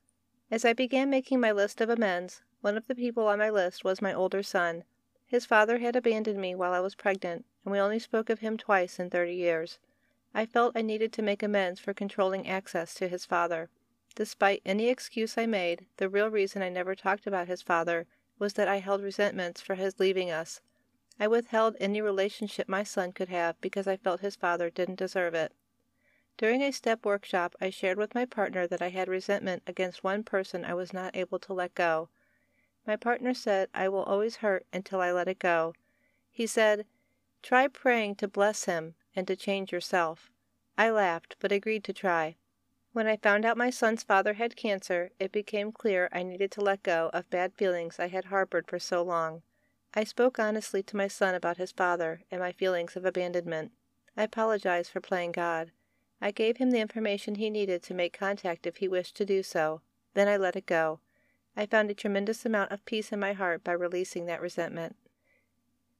As 0.50 0.64
I 0.64 0.72
began 0.72 1.08
making 1.08 1.38
my 1.38 1.52
list 1.52 1.80
of 1.80 1.88
amends, 1.88 2.42
one 2.60 2.76
of 2.76 2.88
the 2.88 2.96
people 2.96 3.28
on 3.28 3.38
my 3.38 3.50
list 3.50 3.84
was 3.84 4.02
my 4.02 4.12
older 4.12 4.42
son. 4.42 4.82
His 5.24 5.46
father 5.46 5.78
had 5.78 5.94
abandoned 5.94 6.40
me 6.40 6.56
while 6.56 6.72
I 6.72 6.80
was 6.80 6.96
pregnant, 6.96 7.44
and 7.64 7.70
we 7.70 7.78
only 7.78 8.00
spoke 8.00 8.30
of 8.30 8.40
him 8.40 8.56
twice 8.56 8.98
in 8.98 9.10
thirty 9.10 9.36
years. 9.36 9.78
I 10.34 10.44
felt 10.44 10.76
I 10.76 10.82
needed 10.82 11.12
to 11.12 11.22
make 11.22 11.44
amends 11.44 11.78
for 11.78 11.94
controlling 11.94 12.48
access 12.48 12.92
to 12.94 13.06
his 13.06 13.24
father. 13.24 13.70
Despite 14.16 14.60
any 14.66 14.88
excuse 14.88 15.38
I 15.38 15.46
made, 15.46 15.86
the 15.98 16.08
real 16.08 16.30
reason 16.30 16.62
I 16.62 16.68
never 16.68 16.96
talked 16.96 17.28
about 17.28 17.46
his 17.46 17.62
father 17.62 18.08
was 18.40 18.54
that 18.54 18.66
I 18.66 18.78
held 18.78 19.04
resentments 19.04 19.60
for 19.60 19.76
his 19.76 20.00
leaving 20.00 20.32
us 20.32 20.60
I 21.22 21.28
withheld 21.28 21.76
any 21.78 22.00
relationship 22.00 22.66
my 22.66 22.82
son 22.82 23.12
could 23.12 23.28
have 23.28 23.60
because 23.60 23.86
I 23.86 23.98
felt 23.98 24.22
his 24.22 24.36
father 24.36 24.70
didn't 24.70 24.98
deserve 24.98 25.34
it. 25.34 25.52
During 26.38 26.62
a 26.62 26.70
step 26.72 27.04
workshop, 27.04 27.54
I 27.60 27.68
shared 27.68 27.98
with 27.98 28.14
my 28.14 28.24
partner 28.24 28.66
that 28.66 28.80
I 28.80 28.88
had 28.88 29.06
resentment 29.06 29.62
against 29.66 30.02
one 30.02 30.24
person 30.24 30.64
I 30.64 30.72
was 30.72 30.94
not 30.94 31.14
able 31.14 31.38
to 31.40 31.52
let 31.52 31.74
go. 31.74 32.08
My 32.86 32.96
partner 32.96 33.34
said, 33.34 33.68
I 33.74 33.86
will 33.90 34.04
always 34.04 34.36
hurt 34.36 34.64
until 34.72 35.02
I 35.02 35.12
let 35.12 35.28
it 35.28 35.38
go. 35.38 35.74
He 36.30 36.46
said, 36.46 36.86
Try 37.42 37.68
praying 37.68 38.14
to 38.14 38.26
bless 38.26 38.64
him 38.64 38.94
and 39.14 39.26
to 39.26 39.36
change 39.36 39.72
yourself. 39.72 40.30
I 40.78 40.88
laughed, 40.88 41.36
but 41.38 41.52
agreed 41.52 41.84
to 41.84 41.92
try. 41.92 42.36
When 42.94 43.06
I 43.06 43.18
found 43.18 43.44
out 43.44 43.58
my 43.58 43.68
son's 43.68 44.02
father 44.02 44.32
had 44.32 44.56
cancer, 44.56 45.10
it 45.18 45.32
became 45.32 45.70
clear 45.70 46.08
I 46.12 46.22
needed 46.22 46.50
to 46.52 46.62
let 46.62 46.82
go 46.82 47.10
of 47.12 47.28
bad 47.28 47.52
feelings 47.52 48.00
I 48.00 48.08
had 48.08 48.24
harbored 48.24 48.66
for 48.66 48.78
so 48.78 49.02
long. 49.02 49.42
I 49.92 50.04
spoke 50.04 50.38
honestly 50.38 50.82
to 50.84 50.96
my 50.96 51.08
son 51.08 51.34
about 51.34 51.56
his 51.56 51.72
father 51.72 52.22
and 52.30 52.40
my 52.40 52.52
feelings 52.52 52.94
of 52.94 53.04
abandonment. 53.04 53.72
I 54.16 54.22
apologized 54.22 54.90
for 54.90 55.00
playing 55.00 55.32
God. 55.32 55.72
I 56.20 56.30
gave 56.30 56.58
him 56.58 56.70
the 56.70 56.80
information 56.80 57.34
he 57.34 57.50
needed 57.50 57.82
to 57.84 57.94
make 57.94 58.16
contact 58.16 58.66
if 58.66 58.76
he 58.76 58.86
wished 58.86 59.16
to 59.16 59.24
do 59.24 59.42
so. 59.42 59.80
Then 60.14 60.28
I 60.28 60.36
let 60.36 60.54
it 60.54 60.66
go. 60.66 61.00
I 61.56 61.66
found 61.66 61.90
a 61.90 61.94
tremendous 61.94 62.46
amount 62.46 62.70
of 62.70 62.84
peace 62.84 63.10
in 63.10 63.18
my 63.18 63.32
heart 63.32 63.64
by 63.64 63.72
releasing 63.72 64.26
that 64.26 64.40
resentment. 64.40 64.94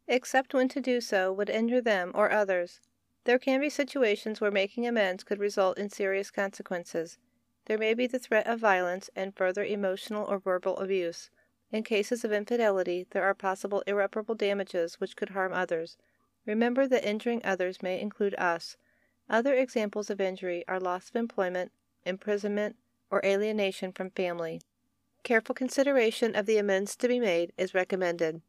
Except 0.06 0.54
when 0.54 0.68
to 0.68 0.80
do 0.80 1.00
so 1.00 1.32
would 1.32 1.50
injure 1.50 1.80
them 1.80 2.12
or 2.14 2.30
others. 2.30 2.80
There 3.24 3.38
can 3.38 3.60
be 3.60 3.70
situations 3.70 4.40
where 4.40 4.50
making 4.50 4.86
amends 4.86 5.24
could 5.24 5.40
result 5.40 5.78
in 5.78 5.90
serious 5.90 6.30
consequences. 6.30 7.18
There 7.64 7.78
may 7.78 7.94
be 7.94 8.06
the 8.06 8.18
threat 8.18 8.46
of 8.46 8.60
violence 8.60 9.10
and 9.16 9.36
further 9.36 9.64
emotional 9.64 10.26
or 10.26 10.38
verbal 10.38 10.78
abuse. 10.78 11.30
In 11.72 11.84
cases 11.84 12.24
of 12.24 12.32
infidelity, 12.32 13.06
there 13.10 13.22
are 13.22 13.34
possible 13.34 13.82
irreparable 13.86 14.34
damages 14.34 14.98
which 14.98 15.16
could 15.16 15.30
harm 15.30 15.52
others. 15.52 15.96
Remember 16.44 16.88
that 16.88 17.08
injuring 17.08 17.40
others 17.44 17.82
may 17.82 18.00
include 18.00 18.34
us. 18.34 18.76
Other 19.28 19.54
examples 19.54 20.10
of 20.10 20.20
injury 20.20 20.64
are 20.66 20.80
loss 20.80 21.10
of 21.10 21.16
employment, 21.16 21.70
imprisonment, 22.04 22.76
or 23.10 23.24
alienation 23.24 23.92
from 23.92 24.10
family. 24.10 24.60
Careful 25.22 25.54
consideration 25.54 26.34
of 26.34 26.46
the 26.46 26.58
amends 26.58 26.96
to 26.96 27.06
be 27.06 27.20
made 27.20 27.52
is 27.56 27.74
recommended. 27.74 28.42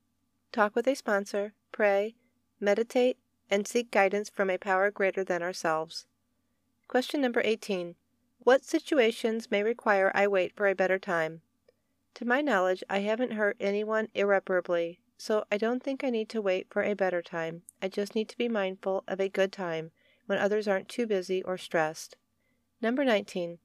Talk 0.51 0.75
with 0.75 0.88
a 0.88 0.96
sponsor, 0.96 1.54
pray, 1.72 2.16
meditate, 2.60 3.18
and 3.50 3.68
seek 3.68 3.92
guidance 3.92 4.30
from 4.30 4.50
a 4.50 4.58
power 4.58 4.90
greater 4.90 5.24
than 5.24 5.44
ourselves. 5.44 6.08
Question 6.88 7.22
number 7.22 7.42
18. 7.44 7.96
What 8.40 8.66
situations 8.66 9.51
may 9.51 9.62
require 9.62 10.12
I 10.16 10.28
wait 10.28 10.56
for 10.56 10.68
a 10.68 10.74
better 10.74 10.98
time? 10.98 11.42
To 12.15 12.25
my 12.25 12.41
knowledge, 12.41 12.84
I 12.89 13.00
haven't 13.00 13.34
hurt 13.34 13.58
anyone 13.60 14.10
irreparably, 14.13 15.00
so 15.18 15.46
I 15.51 15.58
don't 15.58 15.82
think 15.82 16.03
I 16.03 16.10
need 16.10 16.30
to 16.30 16.41
wait 16.41 16.68
for 16.70 16.84
a 16.84 16.94
better 16.94 17.22
time. 17.22 17.63
I 17.82 17.88
just 17.88 18.15
need 18.15 18.27
to 18.30 18.38
be 18.38 18.50
mindful 18.50 19.03
of 19.08 19.20
a 19.20 19.30
good 19.30 19.51
time 19.51 19.91
when 20.25 20.38
others 20.38 20.68
aren't 20.68 20.89
too 20.89 21.08
busy 21.08 21.41
or 21.44 21.58
stressed. 21.58 22.18
Number 22.82 23.06
19. 23.06 23.60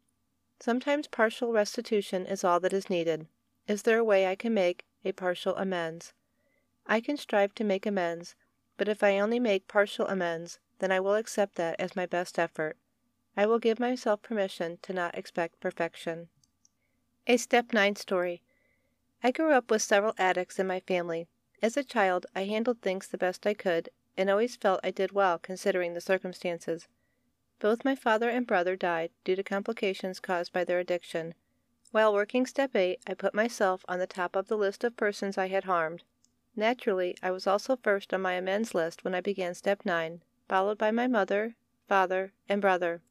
Sometimes 0.60 1.06
partial 1.06 1.52
restitution 1.52 2.24
is 2.24 2.44
all 2.44 2.60
that 2.60 2.72
is 2.72 2.88
needed. 2.88 3.26
Is 3.66 3.82
there 3.82 3.98
a 3.98 4.04
way 4.04 4.26
I 4.26 4.36
can 4.36 4.54
make 4.54 4.84
a 5.04 5.12
partial 5.12 5.56
amends? 5.56 6.12
I 6.86 7.00
can 7.00 7.16
strive 7.16 7.54
to 7.56 7.64
make 7.64 7.84
amends, 7.84 8.36
but 8.76 8.88
if 8.88 9.02
I 9.02 9.18
only 9.18 9.40
make 9.40 9.66
partial 9.68 10.06
amends, 10.06 10.60
then 10.78 10.92
I 10.92 11.00
will 11.00 11.14
accept 11.14 11.56
that 11.56 11.80
as 11.80 11.96
my 11.96 12.06
best 12.06 12.38
effort. 12.38 12.76
I 13.36 13.46
will 13.46 13.58
give 13.58 13.80
myself 13.80 14.22
permission 14.22 14.78
to 14.82 14.92
not 14.92 15.16
expect 15.16 15.60
perfection. 15.60 16.28
A 17.28 17.36
Step 17.38 17.72
9 17.72 17.96
Story 17.96 18.40
I 19.20 19.32
grew 19.32 19.50
up 19.50 19.68
with 19.68 19.82
several 19.82 20.14
addicts 20.16 20.60
in 20.60 20.68
my 20.68 20.78
family. 20.78 21.26
As 21.60 21.76
a 21.76 21.82
child, 21.82 22.24
I 22.36 22.44
handled 22.44 22.80
things 22.80 23.08
the 23.08 23.18
best 23.18 23.48
I 23.48 23.52
could, 23.52 23.88
and 24.16 24.30
always 24.30 24.54
felt 24.54 24.78
I 24.84 24.92
did 24.92 25.10
well 25.10 25.36
considering 25.36 25.94
the 25.94 26.00
circumstances. 26.00 26.86
Both 27.58 27.84
my 27.84 27.96
father 27.96 28.30
and 28.30 28.46
brother 28.46 28.76
died 28.76 29.10
due 29.24 29.34
to 29.34 29.42
complications 29.42 30.20
caused 30.20 30.52
by 30.52 30.62
their 30.62 30.78
addiction. 30.78 31.34
While 31.90 32.14
working 32.14 32.46
Step 32.46 32.76
8, 32.76 33.00
I 33.08 33.14
put 33.14 33.34
myself 33.34 33.84
on 33.88 33.98
the 33.98 34.06
top 34.06 34.36
of 34.36 34.46
the 34.46 34.56
list 34.56 34.84
of 34.84 34.96
persons 34.96 35.36
I 35.36 35.48
had 35.48 35.64
harmed. 35.64 36.04
Naturally, 36.54 37.16
I 37.24 37.32
was 37.32 37.48
also 37.48 37.74
first 37.74 38.14
on 38.14 38.22
my 38.22 38.34
amends 38.34 38.72
list 38.72 39.02
when 39.02 39.16
I 39.16 39.20
began 39.20 39.54
Step 39.54 39.84
9, 39.84 40.22
followed 40.48 40.78
by 40.78 40.92
my 40.92 41.08
mother, 41.08 41.56
father, 41.88 42.34
and 42.48 42.62
brother. 42.62 43.02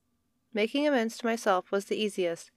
Making 0.53 0.87
amends 0.87 1.17
to 1.17 1.25
myself 1.25 1.69
was 1.69 1.83
the 1.85 2.01
easiest. 2.01 2.51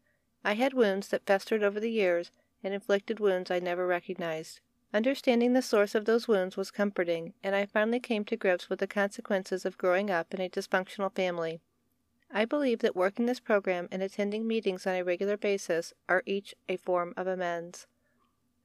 I 0.45 0.55
had 0.55 0.73
wounds 0.73 1.09
that 1.09 1.27
festered 1.27 1.63
over 1.63 1.81
the 1.81 1.91
years, 1.91 2.31
and 2.63 2.73
inflicted 2.73 3.21
wounds 3.21 3.51
I 3.51 3.59
never 3.59 3.87
recognized. 3.87 4.61
Understanding 4.95 5.53
the 5.53 5.63
source 5.63 5.95
of 5.95 6.07
those 6.07 6.27
wounds 6.27 6.57
was 6.57 6.71
comforting, 6.71 7.35
and 7.43 7.55
I 7.55 7.67
finally 7.67 8.01
came 8.01 8.25
to 8.25 8.37
grips 8.37 8.71
with 8.71 8.79
the 8.79 8.87
consequences 8.87 9.67
of 9.67 9.77
growing 9.77 10.11
up 10.11 10.33
in 10.33 10.41
a 10.41 10.49
dysfunctional 10.49 11.15
family. 11.15 11.61
I 12.31 12.45
believe 12.45 12.81
that 12.81 12.97
working 12.97 13.27
this 13.27 13.41
program 13.41 13.89
and 13.91 14.03
attending 14.03 14.47
meetings 14.47 14.87
on 14.87 14.95
a 14.95 15.05
regular 15.05 15.37
basis 15.37 15.93
are 16.09 16.23
each 16.25 16.55
a 16.69 16.77
form 16.77 17.15
of 17.17 17.27
amends. 17.27 17.87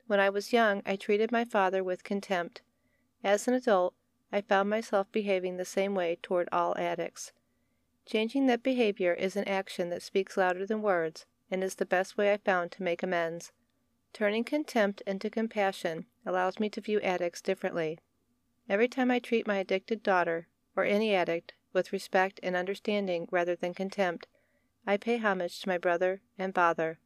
When 0.08 0.20
I 0.20 0.30
was 0.30 0.54
young, 0.54 0.82
I 0.86 0.96
treated 0.96 1.32
my 1.32 1.46
father 1.46 1.84
with 1.84 2.04
contempt. 2.04 2.62
As 3.24 3.48
an 3.48 3.54
adult, 3.54 3.94
I 4.32 4.42
found 4.42 4.70
myself 4.70 5.12
behaving 5.12 5.58
the 5.58 5.66
same 5.66 5.96
way 5.96 6.18
toward 6.22 6.50
all 6.52 6.78
addicts. 6.78 7.32
Changing 8.06 8.48
that 8.48 8.64
behavior 8.64 9.14
is 9.14 9.36
an 9.36 9.48
action 9.48 9.90
that 9.90 10.02
speaks 10.02 10.36
louder 10.36 10.66
than 10.66 10.82
words, 10.82 11.26
and 11.54 11.64
is 11.64 11.76
the 11.76 11.86
best 11.86 12.18
way 12.18 12.34
I 12.34 12.38
found 12.38 12.72
to 12.72 12.82
make 12.82 13.04
amends. 13.04 13.52
Turning 14.12 14.44
contempt 14.44 15.02
into 15.06 15.30
compassion 15.30 16.08
allows 16.26 16.60
me 16.60 16.68
to 16.72 16.82
view 16.82 17.00
addicts 17.02 17.44
differently. 17.44 18.00
Every 18.68 18.88
time 18.88 19.12
I 19.12 19.20
treat 19.20 19.46
my 19.46 19.58
addicted 19.58 20.02
daughter, 20.02 20.48
or 20.76 20.84
any 20.84 21.14
addict, 21.14 21.54
with 21.72 21.94
respect 21.94 22.40
and 22.42 22.56
understanding 22.56 23.28
rather 23.30 23.56
than 23.56 23.76
contempt, 23.76 24.26
I 24.88 24.98
pay 24.98 25.18
homage 25.18 25.62
to 25.62 25.70
my 25.70 25.78
brother 25.78 26.22
and 26.40 26.56
father. 26.56 26.98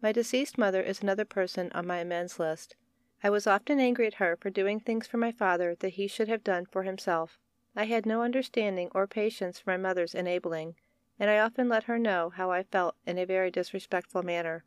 My 0.00 0.12
deceased 0.12 0.56
mother 0.56 0.80
is 0.80 1.02
another 1.02 1.26
person 1.26 1.70
on 1.72 1.86
my 1.86 1.98
amends 1.98 2.38
list. 2.38 2.76
I 3.22 3.28
was 3.28 3.46
often 3.46 3.80
angry 3.80 4.06
at 4.06 4.14
her 4.14 4.34
for 4.40 4.48
doing 4.48 4.80
things 4.80 5.06
for 5.06 5.18
my 5.18 5.30
father 5.30 5.74
that 5.80 5.90
he 5.90 6.06
should 6.06 6.28
have 6.28 6.42
done 6.42 6.64
for 6.64 6.84
himself. 6.84 7.38
I 7.76 7.84
had 7.84 8.06
no 8.06 8.22
understanding 8.22 8.88
or 8.94 9.06
patience 9.06 9.58
for 9.58 9.72
my 9.72 9.76
mother's 9.76 10.14
enabling, 10.14 10.76
and 11.18 11.30
I 11.30 11.38
often 11.38 11.68
let 11.68 11.84
her 11.84 11.98
know 11.98 12.30
how 12.30 12.50
I 12.50 12.62
felt 12.62 12.96
in 13.06 13.18
a 13.18 13.24
very 13.24 13.50
disrespectful 13.50 14.22
manner. 14.22 14.64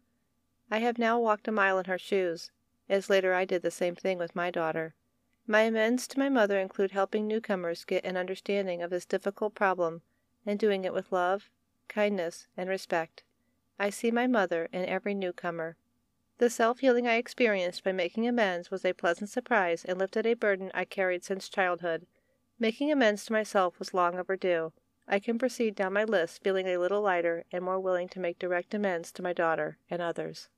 I 0.71 0.79
have 0.79 0.97
now 0.97 1.19
walked 1.19 1.47
a 1.47 1.51
mile 1.51 1.79
in 1.79 1.85
her 1.85 1.97
shoes, 1.97 2.51
as 2.89 3.09
later 3.09 3.33
I 3.33 3.45
did 3.45 3.61
the 3.61 3.71
same 3.71 3.95
thing 3.95 4.17
with 4.17 4.35
my 4.35 4.51
daughter. 4.51 4.95
My 5.45 5.61
amends 5.61 6.07
to 6.09 6.19
my 6.19 6.29
mother 6.29 6.59
include 6.59 6.91
helping 6.91 7.27
newcomers 7.27 7.85
get 7.85 8.05
an 8.05 8.17
understanding 8.17 8.81
of 8.81 8.89
this 8.89 9.05
difficult 9.05 9.55
problem 9.55 10.01
and 10.45 10.59
doing 10.59 10.85
it 10.85 10.93
with 10.93 11.11
love, 11.11 11.49
kindness, 11.87 12.47
and 12.57 12.69
respect. 12.69 13.23
I 13.79 13.89
see 13.89 14.11
my 14.11 14.27
mother 14.27 14.67
in 14.71 14.85
every 14.85 15.13
newcomer. 15.13 15.77
The 16.37 16.49
self 16.49 16.79
healing 16.79 17.07
I 17.07 17.15
experienced 17.15 17.83
by 17.83 17.91
making 17.91 18.27
amends 18.27 18.69
was 18.69 18.85
a 18.85 18.93
pleasant 18.93 19.29
surprise 19.29 19.85
and 19.85 19.97
lifted 19.97 20.25
a 20.25 20.33
burden 20.33 20.71
I 20.73 20.85
carried 20.85 21.23
since 21.23 21.49
childhood. 21.49 22.07
Making 22.59 22.91
amends 22.91 23.25
to 23.25 23.33
myself 23.33 23.79
was 23.79 23.93
long 23.93 24.17
overdue. 24.17 24.73
I 25.09 25.19
can 25.19 25.39
proceed 25.39 25.75
down 25.75 25.93
my 25.93 26.03
list 26.03 26.43
feeling 26.43 26.67
a 26.67 26.77
little 26.77 27.01
lighter 27.01 27.45
and 27.51 27.63
more 27.63 27.79
willing 27.79 28.09
to 28.09 28.19
make 28.19 28.39
direct 28.39 28.73
amends 28.73 29.09
to 29.13 29.21
my 29.21 29.31
daughter 29.31 29.77
and 29.89 30.01
others. 30.01 30.49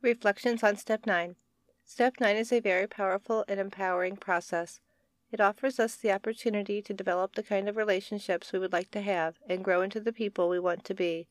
Reflections 0.00 0.64
on 0.64 0.76
Step 0.76 1.06
9 1.06 1.36
Step 1.84 2.14
9 2.18 2.36
is 2.36 2.50
a 2.50 2.58
very 2.58 2.88
powerful 2.88 3.44
and 3.46 3.60
empowering 3.60 4.16
process. 4.16 4.80
It 5.30 5.40
offers 5.40 5.78
us 5.78 5.94
the 5.94 6.10
opportunity 6.10 6.82
to 6.82 6.92
develop 6.92 7.36
the 7.36 7.42
kind 7.44 7.68
of 7.68 7.76
relationships 7.76 8.52
we 8.52 8.58
would 8.58 8.72
like 8.72 8.90
to 8.90 9.00
have 9.00 9.38
and 9.48 9.62
grow 9.62 9.82
into 9.82 10.00
the 10.00 10.12
people 10.12 10.48
we 10.48 10.58
want 10.58 10.84
to 10.86 10.94
be. 10.94 11.28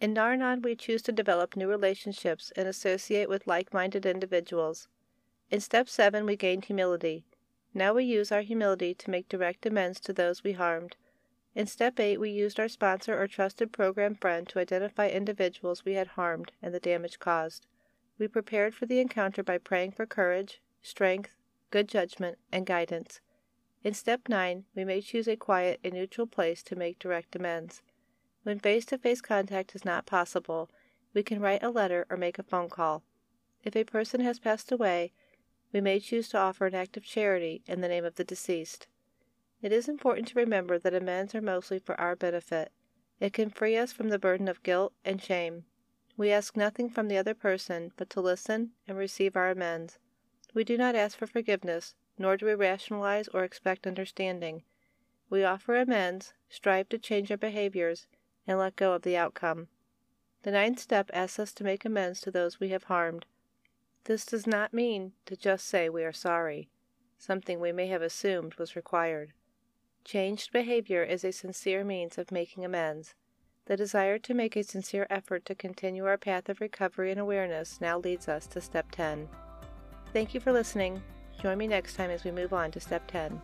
In 0.00 0.12
Nar-Anon, 0.12 0.62
we 0.62 0.74
choose 0.74 1.02
to 1.02 1.12
develop 1.12 1.54
new 1.54 1.68
relationships 1.68 2.52
and 2.56 2.66
associate 2.66 3.28
with 3.28 3.46
like 3.46 3.72
minded 3.72 4.04
individuals. 4.04 4.88
In 5.52 5.60
Step 5.60 5.88
7, 5.88 6.26
we 6.26 6.34
gained 6.34 6.64
humility. 6.64 7.24
Now 7.72 7.94
we 7.94 8.02
use 8.02 8.32
our 8.32 8.42
humility 8.42 8.92
to 8.94 9.10
make 9.10 9.28
direct 9.28 9.64
amends 9.66 10.00
to 10.00 10.12
those 10.12 10.42
we 10.42 10.52
harmed. 10.52 10.96
In 11.54 11.68
Step 11.68 12.00
8, 12.00 12.18
we 12.18 12.30
used 12.30 12.58
our 12.58 12.68
sponsor 12.68 13.20
or 13.20 13.28
trusted 13.28 13.72
program 13.72 14.16
friend 14.16 14.48
to 14.48 14.58
identify 14.58 15.08
individuals 15.08 15.84
we 15.84 15.94
had 15.94 16.08
harmed 16.08 16.50
and 16.60 16.74
the 16.74 16.80
damage 16.80 17.20
caused. 17.20 17.68
We 18.18 18.26
prepared 18.26 18.74
for 18.74 18.86
the 18.86 18.98
encounter 18.98 19.44
by 19.44 19.58
praying 19.58 19.92
for 19.92 20.04
courage, 20.04 20.60
strength, 20.82 21.36
good 21.70 21.88
judgment, 21.88 22.38
and 22.50 22.66
guidance. 22.66 23.20
In 23.84 23.94
step 23.94 24.28
9, 24.28 24.64
we 24.74 24.84
may 24.84 25.00
choose 25.00 25.28
a 25.28 25.36
quiet 25.36 25.78
and 25.84 25.94
neutral 25.94 26.26
place 26.26 26.60
to 26.64 26.74
make 26.74 26.98
direct 26.98 27.36
amends. 27.36 27.82
When 28.42 28.58
face 28.58 28.84
to 28.86 28.98
face 28.98 29.20
contact 29.20 29.76
is 29.76 29.84
not 29.84 30.06
possible, 30.06 30.70
we 31.12 31.22
can 31.22 31.40
write 31.40 31.62
a 31.62 31.70
letter 31.70 32.04
or 32.10 32.16
make 32.16 32.40
a 32.40 32.42
phone 32.42 32.68
call. 32.68 33.04
If 33.62 33.76
a 33.76 33.84
person 33.84 34.20
has 34.22 34.40
passed 34.40 34.72
away, 34.72 35.12
we 35.72 35.80
may 35.80 36.00
choose 36.00 36.28
to 36.30 36.38
offer 36.38 36.66
an 36.66 36.74
act 36.74 36.96
of 36.96 37.04
charity 37.04 37.62
in 37.66 37.80
the 37.80 37.88
name 37.88 38.04
of 38.04 38.16
the 38.16 38.24
deceased. 38.24 38.88
It 39.64 39.72
is 39.72 39.88
important 39.88 40.28
to 40.28 40.38
remember 40.38 40.78
that 40.78 40.92
amends 40.92 41.34
are 41.34 41.40
mostly 41.40 41.78
for 41.78 41.98
our 41.98 42.14
benefit. 42.14 42.70
It 43.18 43.32
can 43.32 43.48
free 43.48 43.78
us 43.78 43.94
from 43.94 44.10
the 44.10 44.18
burden 44.18 44.46
of 44.46 44.62
guilt 44.62 44.92
and 45.06 45.22
shame. 45.22 45.64
We 46.18 46.30
ask 46.30 46.54
nothing 46.54 46.90
from 46.90 47.08
the 47.08 47.16
other 47.16 47.32
person 47.32 47.90
but 47.96 48.10
to 48.10 48.20
listen 48.20 48.72
and 48.86 48.98
receive 48.98 49.36
our 49.36 49.48
amends. 49.48 49.98
We 50.52 50.64
do 50.64 50.76
not 50.76 50.94
ask 50.94 51.16
for 51.16 51.26
forgiveness, 51.26 51.94
nor 52.18 52.36
do 52.36 52.44
we 52.44 52.52
rationalize 52.54 53.26
or 53.28 53.42
expect 53.42 53.86
understanding. 53.86 54.64
We 55.30 55.44
offer 55.44 55.76
amends, 55.76 56.34
strive 56.50 56.90
to 56.90 56.98
change 56.98 57.30
our 57.30 57.38
behaviors, 57.38 58.06
and 58.46 58.58
let 58.58 58.76
go 58.76 58.92
of 58.92 59.00
the 59.00 59.16
outcome. 59.16 59.68
The 60.42 60.50
ninth 60.50 60.78
step 60.78 61.10
asks 61.14 61.38
us 61.38 61.54
to 61.54 61.64
make 61.64 61.86
amends 61.86 62.20
to 62.20 62.30
those 62.30 62.60
we 62.60 62.68
have 62.68 62.84
harmed. 62.84 63.24
This 64.04 64.26
does 64.26 64.46
not 64.46 64.74
mean 64.74 65.14
to 65.24 65.38
just 65.38 65.64
say 65.64 65.88
we 65.88 66.04
are 66.04 66.12
sorry, 66.12 66.68
something 67.16 67.60
we 67.60 67.72
may 67.72 67.86
have 67.86 68.02
assumed 68.02 68.56
was 68.56 68.76
required. 68.76 69.32
Changed 70.04 70.52
behavior 70.52 71.02
is 71.02 71.24
a 71.24 71.32
sincere 71.32 71.82
means 71.82 72.18
of 72.18 72.30
making 72.30 72.64
amends. 72.64 73.14
The 73.66 73.76
desire 73.76 74.18
to 74.18 74.34
make 74.34 74.54
a 74.54 74.62
sincere 74.62 75.06
effort 75.08 75.46
to 75.46 75.54
continue 75.54 76.04
our 76.04 76.18
path 76.18 76.50
of 76.50 76.60
recovery 76.60 77.10
and 77.10 77.18
awareness 77.18 77.80
now 77.80 77.98
leads 77.98 78.28
us 78.28 78.46
to 78.48 78.60
Step 78.60 78.90
10. 78.90 79.26
Thank 80.12 80.34
you 80.34 80.40
for 80.40 80.52
listening. 80.52 81.02
Join 81.40 81.56
me 81.56 81.66
next 81.66 81.94
time 81.94 82.10
as 82.10 82.22
we 82.22 82.30
move 82.30 82.52
on 82.52 82.70
to 82.72 82.80
Step 82.80 83.06
10. 83.06 83.40